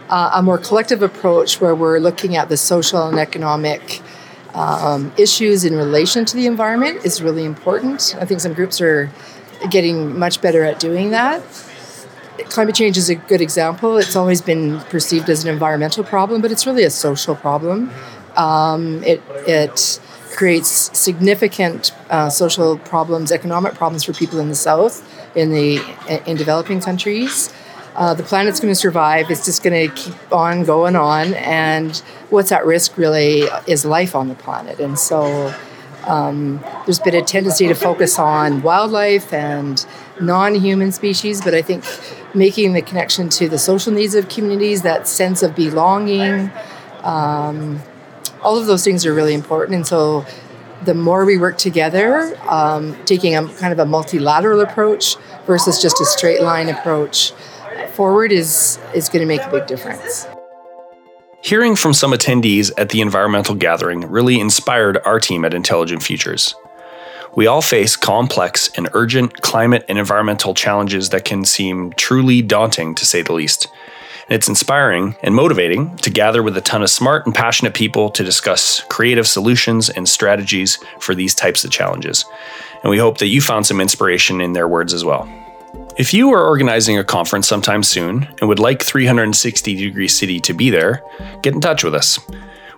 uh, 0.09 0.33
a 0.35 0.43
more 0.43 0.59
collective 0.59 1.03
approach 1.03 1.61
where 1.61 1.75
we're 1.75 1.99
looking 1.99 2.37
at 2.37 2.49
the 2.49 2.57
social 2.57 3.07
and 3.07 3.19
economic 3.19 4.03
um, 4.55 5.13
issues 5.17 5.65
in 5.65 5.75
relation 5.77 6.25
to 6.25 6.37
the 6.37 6.47
environment 6.47 7.05
is 7.05 7.23
really 7.23 7.45
important. 7.45 8.17
I 8.21 8.25
think 8.25 8.41
some 8.41 8.53
groups 8.53 8.81
are 8.81 9.11
getting 9.71 10.19
much 10.19 10.41
better 10.41 10.65
at 10.65 10.81
doing 10.81 11.11
that. 11.11 11.43
Climate 12.47 12.75
change 12.75 12.97
is 12.97 13.11
a 13.11 13.15
good 13.15 13.41
example. 13.41 13.99
It's 13.99 14.17
always 14.17 14.41
been 14.41 14.81
perceived 14.89 15.29
as 15.29 15.45
an 15.45 15.51
environmental 15.51 16.03
problem, 16.03 16.41
but 16.41 16.51
it's 16.51 16.67
really 16.67 16.85
a 16.85 16.91
social 16.91 17.37
problem. 17.37 17.91
Um, 18.37 19.05
it, 19.05 19.23
it 19.47 20.01
creates 20.41 20.91
significant 20.99 21.93
uh, 22.09 22.31
social 22.31 22.79
problems, 22.79 23.31
economic 23.31 23.75
problems 23.75 24.05
for 24.05 24.15
people 24.15 24.39
in 24.39 24.49
the 24.49 24.55
South, 24.55 24.95
in 25.37 25.51
the 25.51 25.79
in 26.25 26.35
developing 26.35 26.81
countries. 26.81 27.53
Uh, 27.95 28.15
the 28.15 28.23
planet's 28.23 28.59
going 28.59 28.73
to 28.73 28.81
survive. 28.89 29.31
It's 29.31 29.45
just 29.45 29.63
going 29.63 29.79
to 29.87 29.95
keep 29.95 30.33
on 30.33 30.65
going 30.65 30.97
on, 30.97 31.35
and 31.35 31.95
what's 32.31 32.53
at 32.53 32.65
risk 32.65 32.97
really 32.97 33.43
is 33.67 33.85
life 33.85 34.15
on 34.17 34.29
the 34.29 34.35
planet. 34.35 34.81
And 34.81 34.99
so, 34.99 35.55
um, 36.07 36.65
there's 36.87 37.01
been 37.01 37.17
a 37.17 37.21
tendency 37.21 37.69
to 37.69 37.75
focus 37.75 38.19
on 38.19 38.63
wildlife 38.63 39.35
and 39.35 39.85
non-human 40.23 40.91
species, 40.93 41.43
but 41.43 41.53
I 41.53 41.61
think 41.61 41.85
making 42.35 42.73
the 42.73 42.81
connection 42.81 43.29
to 43.29 43.47
the 43.47 43.59
social 43.59 43.93
needs 43.93 44.15
of 44.15 44.31
communities, 44.31 44.81
that 44.83 45.07
sense 45.07 45.43
of 45.43 45.55
belonging, 45.55 46.51
um, 47.03 47.83
all 48.43 48.59
of 48.59 48.67
those 48.67 48.85
things 48.85 49.05
are 49.07 49.15
really 49.15 49.35
important. 49.35 49.77
And 49.77 49.87
so, 49.87 50.25
the 50.83 50.95
more 50.95 51.25
we 51.27 51.37
work 51.37 51.59
together, 51.59 52.39
um, 52.49 52.97
taking 53.05 53.37
a 53.37 53.47
kind 53.55 53.73
of 53.73 53.79
a 53.79 53.85
multilateral 53.85 54.61
approach 54.61 55.17
versus 55.47 55.81
just 55.83 56.01
a 56.01 56.07
straight 56.07 56.41
line 56.41 56.69
approach 56.69 57.33
forward 57.95 58.33
is 58.33 58.79
is 58.95 59.09
going 59.09 59.21
to 59.21 59.27
make 59.27 59.43
a 59.43 59.51
big 59.51 59.67
difference. 59.67 60.27
Hearing 61.43 61.75
from 61.75 61.95
some 61.95 62.13
attendees 62.13 62.71
at 62.77 62.91
the 62.91 63.01
environmental 63.01 63.55
gathering 63.55 64.11
really 64.11 64.39
inspired 64.39 64.99
our 65.05 65.19
team 65.19 65.45
at 65.45 65.55
Intelligent 65.55 66.03
Futures. 66.03 66.55
We 67.35 67.47
all 67.47 67.63
face 67.63 67.97
complex 67.97 68.71
and 68.77 68.89
urgent 68.93 69.41
climate 69.41 69.85
and 69.89 69.99
environmental 69.99 70.53
challenges 70.53 71.11
that 71.11 71.25
can 71.25 71.45
seem 71.45 71.93
truly 71.93 72.43
daunting, 72.43 72.95
to 72.97 73.07
say 73.07 73.23
the 73.23 73.33
least. 73.33 73.69
It's 74.31 74.49
inspiring 74.49 75.17
and 75.25 75.35
motivating 75.35 75.97
to 75.97 76.09
gather 76.09 76.41
with 76.41 76.57
a 76.57 76.61
ton 76.61 76.83
of 76.83 76.89
smart 76.91 77.27
and 77.27 77.35
passionate 77.35 77.75
people 77.75 78.11
to 78.11 78.23
discuss 78.23 78.81
creative 78.85 79.27
solutions 79.27 79.91
and 79.91 80.09
strategies 80.09 80.79
for 81.01 81.17
these 81.17 81.35
types 81.35 81.65
of 81.65 81.73
challenges. 81.73 82.25
And 82.85 82.91
we 82.91 82.99
hope 82.99 83.19
that 83.19 83.27
you 83.27 83.41
found 83.41 83.67
some 83.67 83.81
inspiration 83.81 84.41
in 84.41 84.53
their 84.53 84.69
words 84.69 84.95
as 84.95 85.05
well. 85.05 85.29
If 85.99 86.15
you 86.15 86.33
are 86.33 86.47
organizing 86.47 86.97
a 86.97 87.03
conference 87.03 87.49
sometime 87.49 87.83
soon 87.83 88.29
and 88.39 88.49
would 88.49 88.61
like 88.61 88.85
360 88.85 89.75
Degree 89.75 90.07
City 90.07 90.39
to 90.39 90.55
be 90.55 90.71
there, 90.71 91.03
get 91.43 91.55
in 91.55 91.61
touch 91.61 91.83
with 91.83 91.97
us. 91.97 92.21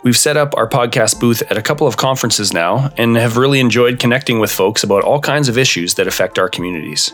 We've 0.03 0.17
set 0.17 0.39
up 0.39 0.57
our 0.57 0.67
podcast 0.67 1.21
booth 1.21 1.43
at 1.51 1.59
a 1.59 1.63
couple 1.63 1.87
of 1.87 1.99
conferences 1.99 2.55
now 2.55 2.91
and 2.97 3.15
have 3.17 3.37
really 3.37 3.61
enjoyed 3.61 4.01
connecting 4.01 4.41
with 4.41 4.51
folks 4.51 4.85
about 4.85 5.05
all 5.05 5.21
kinds 5.21 5.51
of 5.51 5.59
issues 5.59 5.97
that 5.97 6.07
affect 6.07 6.39
our 6.39 6.49
communities. 6.49 7.13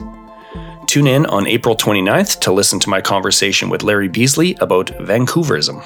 Tune 0.87 1.06
in 1.06 1.26
on 1.26 1.46
April 1.46 1.76
29th 1.76 2.40
to 2.40 2.52
listen 2.52 2.80
to 2.80 2.88
my 2.88 3.00
conversation 3.00 3.68
with 3.68 3.82
Larry 3.82 4.08
Beasley 4.08 4.56
about 4.61 4.87
Vancouverism. 5.00 5.82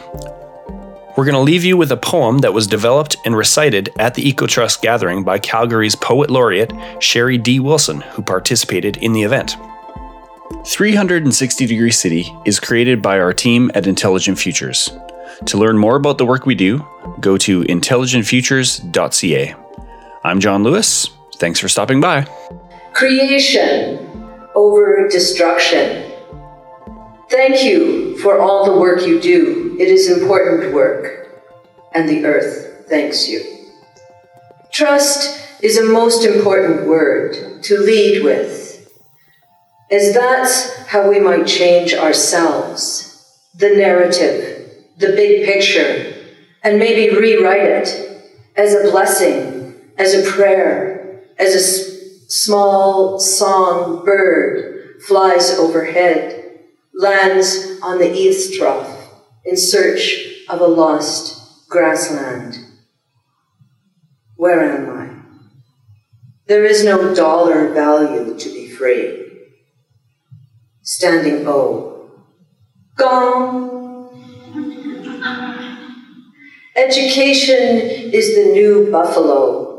We're 1.17 1.25
going 1.25 1.35
to 1.35 1.41
leave 1.41 1.65
you 1.65 1.77
with 1.77 1.93
a 1.93 1.97
poem 1.97 2.39
that 2.39 2.55
was 2.55 2.67
developed 2.67 3.17
and 3.27 3.37
recited 3.37 3.91
at 3.99 4.15
the 4.15 4.23
EcoTrust 4.33 4.81
gathering 4.81 5.25
by 5.25 5.39
Calgary's 5.41 5.95
poet 5.95 6.31
laureate, 6.31 6.71
Sheri-D 7.01 7.61
Wilson, 7.61 8.01
who 8.13 8.23
participated 8.23 8.97
in 8.99 9.13
the 9.13 9.23
event. 9.23 9.57
360 10.65 11.67
Degree 11.67 11.91
City 11.91 12.33
is 12.47 12.61
created 12.61 13.03
by 13.03 13.19
our 13.19 13.33
team 13.33 13.71
at 13.75 13.87
Intelligent 13.87 14.39
Futures. 14.39 14.91
To 15.47 15.59
learn 15.59 15.77
more 15.77 15.97
about 15.97 16.19
the 16.19 16.27
work 16.27 16.47
we 16.47 16.55
do, 16.55 16.87
go 17.21 17.37
to 17.39 17.63
intelligentfutures.ca. 17.65 19.55
I'm 20.25 20.41
John 20.41 20.63
Lewis. 20.63 21.09
Thanks 21.37 21.59
for 21.59 21.69
stopping 21.69 22.01
by. 22.01 22.27
Creation 22.95 24.12
over 24.55 25.09
destruction. 25.09 26.13
Thank 27.29 27.63
you 27.65 28.19
for 28.19 28.41
all 28.41 28.65
the 28.65 28.79
work 28.79 29.07
you 29.07 29.21
do. 29.21 29.77
It 29.79 29.89
is 29.89 30.11
important 30.11 30.75
work, 30.75 31.45
and 31.95 32.09
the 32.09 32.25
earth 32.25 32.87
thanks 32.89 33.29
you. 33.29 33.43
Trust 34.73 35.63
is 35.63 35.79
a 35.79 35.85
most 35.85 36.25
important 36.25 36.87
word 36.87 37.63
to 37.63 37.79
lead 37.79 38.23
with 38.23 38.63
as 39.93 40.15
that's 40.15 40.75
how 40.87 41.09
we 41.09 41.21
might 41.21 41.47
change 41.47 41.93
ourselves, 41.93 43.39
the 43.55 43.69
narrative, 43.77 44.73
the 44.97 45.09
big 45.09 45.45
picture, 45.45 46.15
and 46.63 46.79
maybe 46.79 47.15
rewrite 47.15 47.63
it 47.63 48.33
as 48.57 48.75
a 48.75 48.91
blessing, 48.91 49.75
as 49.99 50.15
a 50.15 50.31
prayer, 50.31 51.21
as 51.39 51.55
a 51.55 51.92
small 52.33 53.19
song 53.19 54.03
bird 54.07 55.03
flies 55.03 55.51
overhead, 55.51 56.61
lands 56.95 57.79
on 57.83 57.99
the 57.99 58.07
eavestrough 58.07 58.91
in 59.45 59.55
search 59.55 60.47
of 60.49 60.63
a 60.63 60.67
lost 60.67 61.69
grassland. 61.69 62.57
Where 64.37 64.63
am 64.63 64.99
I? 64.99 65.11
There 66.47 66.65
is 66.65 66.83
no 66.83 67.15
dollar 67.15 67.69
value 67.75 68.39
to 68.39 68.49
be 68.49 68.71
free 68.71 69.19
standing 70.81 71.47
O. 71.47 72.11
Gong. 72.97 74.09
Education 76.77 78.11
is 78.11 78.35
the 78.35 78.53
new 78.53 78.91
buffalo. 78.91 79.72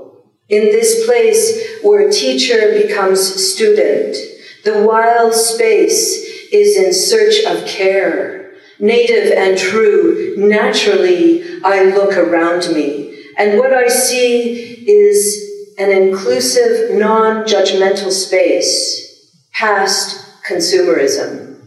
In 0.54 0.66
this 0.66 1.06
place 1.08 1.82
where 1.82 2.12
teacher 2.12 2.80
becomes 2.80 3.20
student, 3.20 4.16
the 4.64 4.84
wild 4.84 5.34
space 5.34 6.14
is 6.52 6.78
in 6.78 6.94
search 6.94 7.44
of 7.46 7.68
care. 7.68 8.52
Native 8.78 9.32
and 9.32 9.58
true, 9.58 10.36
naturally 10.38 11.60
I 11.64 11.86
look 11.86 12.16
around 12.16 12.72
me, 12.72 13.20
and 13.36 13.58
what 13.58 13.74
I 13.74 13.88
see 13.88 14.86
is 14.88 15.74
an 15.80 15.90
inclusive, 15.90 17.00
non 17.00 17.46
judgmental 17.46 18.12
space, 18.12 19.32
past 19.54 20.24
consumerism. 20.48 21.64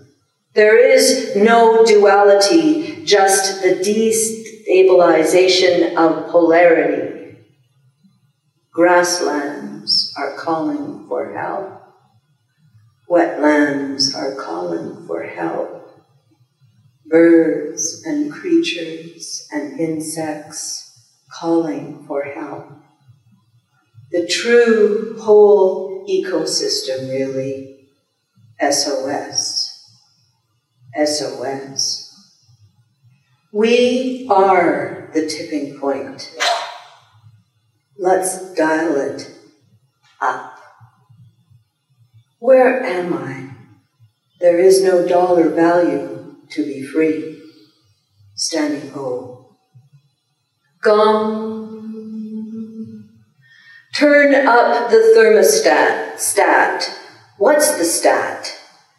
There 0.54 0.78
is 0.78 1.34
no 1.34 1.84
duality, 1.84 3.04
just 3.04 3.62
the 3.62 3.80
destabilization 3.82 5.96
of 5.96 6.30
polarity. 6.30 7.15
Grasslands 8.76 10.12
are 10.18 10.36
calling 10.36 11.06
for 11.08 11.32
help. 11.32 11.80
Wetlands 13.08 14.14
are 14.14 14.34
calling 14.34 15.06
for 15.06 15.22
help. 15.22 15.98
Birds 17.06 18.02
and 18.04 18.30
creatures 18.30 19.48
and 19.50 19.80
insects 19.80 21.08
calling 21.30 22.04
for 22.06 22.24
help. 22.24 22.70
The 24.12 24.26
true 24.26 25.16
whole 25.20 26.06
ecosystem, 26.06 27.08
really. 27.08 27.88
SOS. 28.60 29.90
SOS. 31.02 32.14
We 33.52 34.26
are 34.28 35.08
the 35.14 35.26
tipping 35.26 35.80
point. 35.80 36.30
Let's 37.98 38.54
dial 38.54 38.96
it 38.96 39.30
up. 40.20 40.58
Where 42.38 42.84
am 42.84 43.14
I? 43.14 43.50
There 44.38 44.58
is 44.58 44.82
no 44.82 45.06
dollar 45.08 45.48
value 45.48 46.36
to 46.50 46.64
be 46.64 46.82
free. 46.82 47.42
Standing 48.34 48.92
O. 48.94 49.56
Gong. 50.82 51.66
Turn 53.94 54.46
up 54.46 54.90
the 54.90 55.14
thermostat. 55.16 56.18
Stat. 56.18 56.94
What's 57.38 57.78
the 57.78 57.84
stat? 57.84 58.54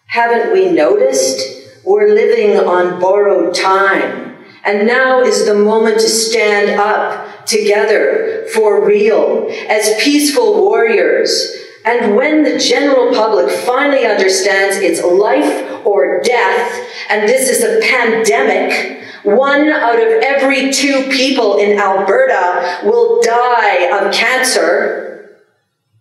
Haven't 0.07 0.51
we 0.51 0.71
noticed? 0.71 1.39
We're 1.85 2.09
living 2.09 2.57
on 2.57 2.99
borrowed 2.99 3.53
time. 3.53 4.37
And 4.65 4.87
now 4.87 5.21
is 5.21 5.45
the 5.45 5.53
moment 5.53 5.99
to 5.99 6.09
stand 6.09 6.79
up 6.79 7.26
together 7.47 8.45
for 8.53 8.85
real 8.85 9.49
as 9.69 10.01
peaceful 10.01 10.61
warriors. 10.61 11.55
And 11.85 12.15
when 12.15 12.43
the 12.43 12.59
general 12.59 13.13
public 13.13 13.49
finally 13.49 14.05
understands 14.05 14.77
it's 14.77 15.01
life 15.01 15.85
or 15.85 16.21
death, 16.21 16.87
and 17.09 17.27
this 17.27 17.49
is 17.49 17.63
a 17.63 17.79
pandemic, 17.87 19.05
one 19.23 19.69
out 19.69 19.95
of 19.95 20.23
every 20.23 20.71
two 20.71 21.03
people 21.09 21.57
in 21.57 21.79
Alberta 21.79 22.81
will 22.83 23.21
die 23.21 23.97
of 23.97 24.13
cancer. 24.13 25.39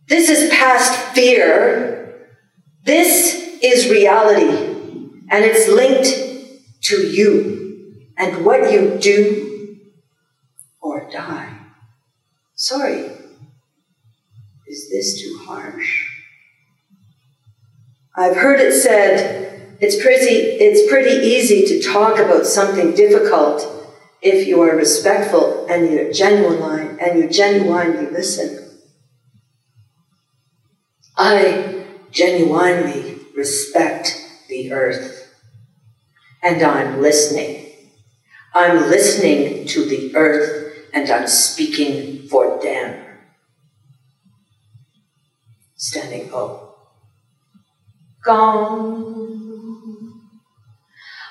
This 0.08 0.28
is 0.28 0.50
past 0.50 1.14
fear. 1.14 2.26
This 2.84 3.58
is 3.62 3.90
reality, 3.90 4.48
and 5.30 5.44
it's 5.44 5.68
linked 5.68 6.26
to 6.82 7.08
you 7.08 7.56
and 8.16 8.44
what 8.44 8.72
you 8.72 8.98
do 9.00 9.45
die. 11.12 11.58
Sorry, 12.54 13.10
is 14.66 14.90
this 14.90 15.20
too 15.20 15.38
harsh? 15.42 16.10
I've 18.16 18.36
heard 18.36 18.60
it 18.60 18.72
said 18.72 19.76
it's 19.80 20.02
pretty, 20.02 20.24
it's 20.24 20.90
pretty 20.90 21.26
easy 21.26 21.66
to 21.66 21.92
talk 21.92 22.18
about 22.18 22.46
something 22.46 22.94
difficult 22.94 23.62
if 24.22 24.48
you 24.48 24.62
are 24.62 24.74
respectful 24.74 25.66
and 25.68 25.90
you're 25.90 26.12
genuine 26.12 26.98
and 26.98 27.18
you 27.18 27.28
genuinely 27.28 28.10
listen. 28.10 28.80
I 31.16 31.84
genuinely 32.10 33.18
respect 33.36 34.18
the 34.48 34.72
earth 34.72 35.34
and 36.42 36.62
I'm 36.62 37.02
listening. 37.02 37.66
I'm 38.54 38.88
listening 38.88 39.66
to 39.68 39.84
the 39.84 40.16
earth 40.16 40.65
and 40.96 41.10
I'm 41.10 41.28
speaking 41.28 42.26
for 42.28 42.58
them. 42.62 43.02
Standing 45.76 46.32
up. 46.32 46.62
Gong. 48.24 49.12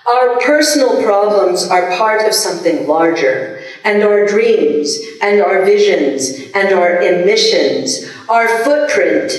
Our 0.08 0.40
personal 0.40 1.02
problems 1.02 1.68
are 1.68 1.98
part 1.98 2.28
of 2.28 2.34
something 2.36 2.88
larger, 2.88 3.60
and 3.84 4.04
our 4.04 4.28
dreams, 4.28 4.96
and 5.20 5.42
our 5.42 5.66
visions, 5.66 6.52
and 6.54 6.72
our 6.72 7.02
emissions, 7.02 8.08
our 8.30 8.48
footprint. 8.64 9.34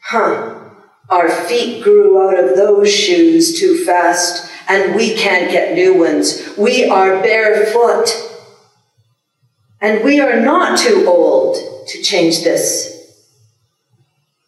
Huh. 0.00 0.58
Our 1.08 1.30
feet 1.30 1.84
grew 1.84 2.20
out 2.20 2.42
of 2.42 2.56
those 2.56 2.92
shoes 2.92 3.60
too 3.60 3.84
fast 3.84 4.50
and 4.68 4.94
we 4.94 5.14
can't 5.14 5.50
get 5.50 5.74
new 5.74 5.98
ones. 5.98 6.54
We 6.56 6.88
are 6.88 7.20
barefoot. 7.20 8.31
And 9.82 10.04
we 10.04 10.20
are 10.20 10.40
not 10.40 10.78
too 10.78 11.04
old 11.08 11.56
to 11.88 12.02
change 12.02 12.44
this. 12.44 13.26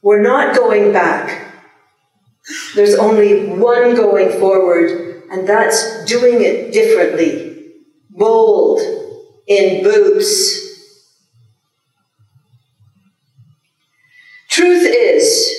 We're 0.01 0.23
not 0.23 0.57
going 0.57 0.92
back. 0.92 1.53
There's 2.77 2.94
only 2.94 3.47
one 3.47 3.97
going 3.97 4.38
forward, 4.38 5.25
and 5.33 5.49
that's 5.49 6.05
doing 6.05 6.40
it 6.42 6.73
differently. 6.73 7.73
Bold, 8.11 8.81
in 9.49 9.83
boots. 9.83 10.61
Truth 14.49 14.87
is 14.88 15.53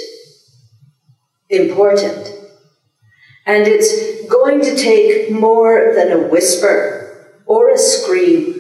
important. 1.49 2.31
And 3.45 3.67
it's 3.67 4.25
going 4.27 4.61
to 4.61 4.75
take 4.75 5.31
more 5.31 5.93
than 5.93 6.11
a 6.11 6.27
whisper, 6.29 7.33
or 7.45 7.71
a 7.71 7.77
scream, 7.77 8.54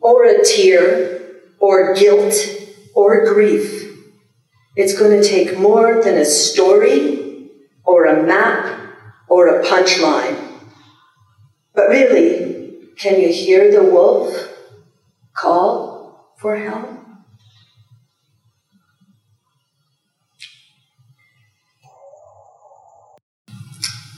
or 0.00 0.24
a 0.24 0.44
tear, 0.44 1.20
or 1.58 1.94
guilt, 1.94 2.34
or 2.94 3.26
grief. 3.26 3.84
It's 4.76 4.98
going 4.98 5.20
to 5.20 5.26
take 5.26 5.58
more 5.58 6.02
than 6.02 6.16
a 6.16 6.24
story, 6.24 7.50
or 7.84 8.04
a 8.06 8.22
map, 8.22 8.80
or 9.28 9.48
a 9.48 9.64
punchline. 9.64 10.36
But 11.74 11.88
really, 11.88 12.88
can 12.96 13.20
you 13.20 13.28
hear 13.28 13.70
the 13.70 13.82
wolf 13.82 14.34
call 15.32 16.34
for 16.38 16.56
help? 16.56 16.98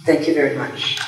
Thank 0.05 0.27
you 0.27 0.35
very 0.35 0.57
much. 0.57 0.99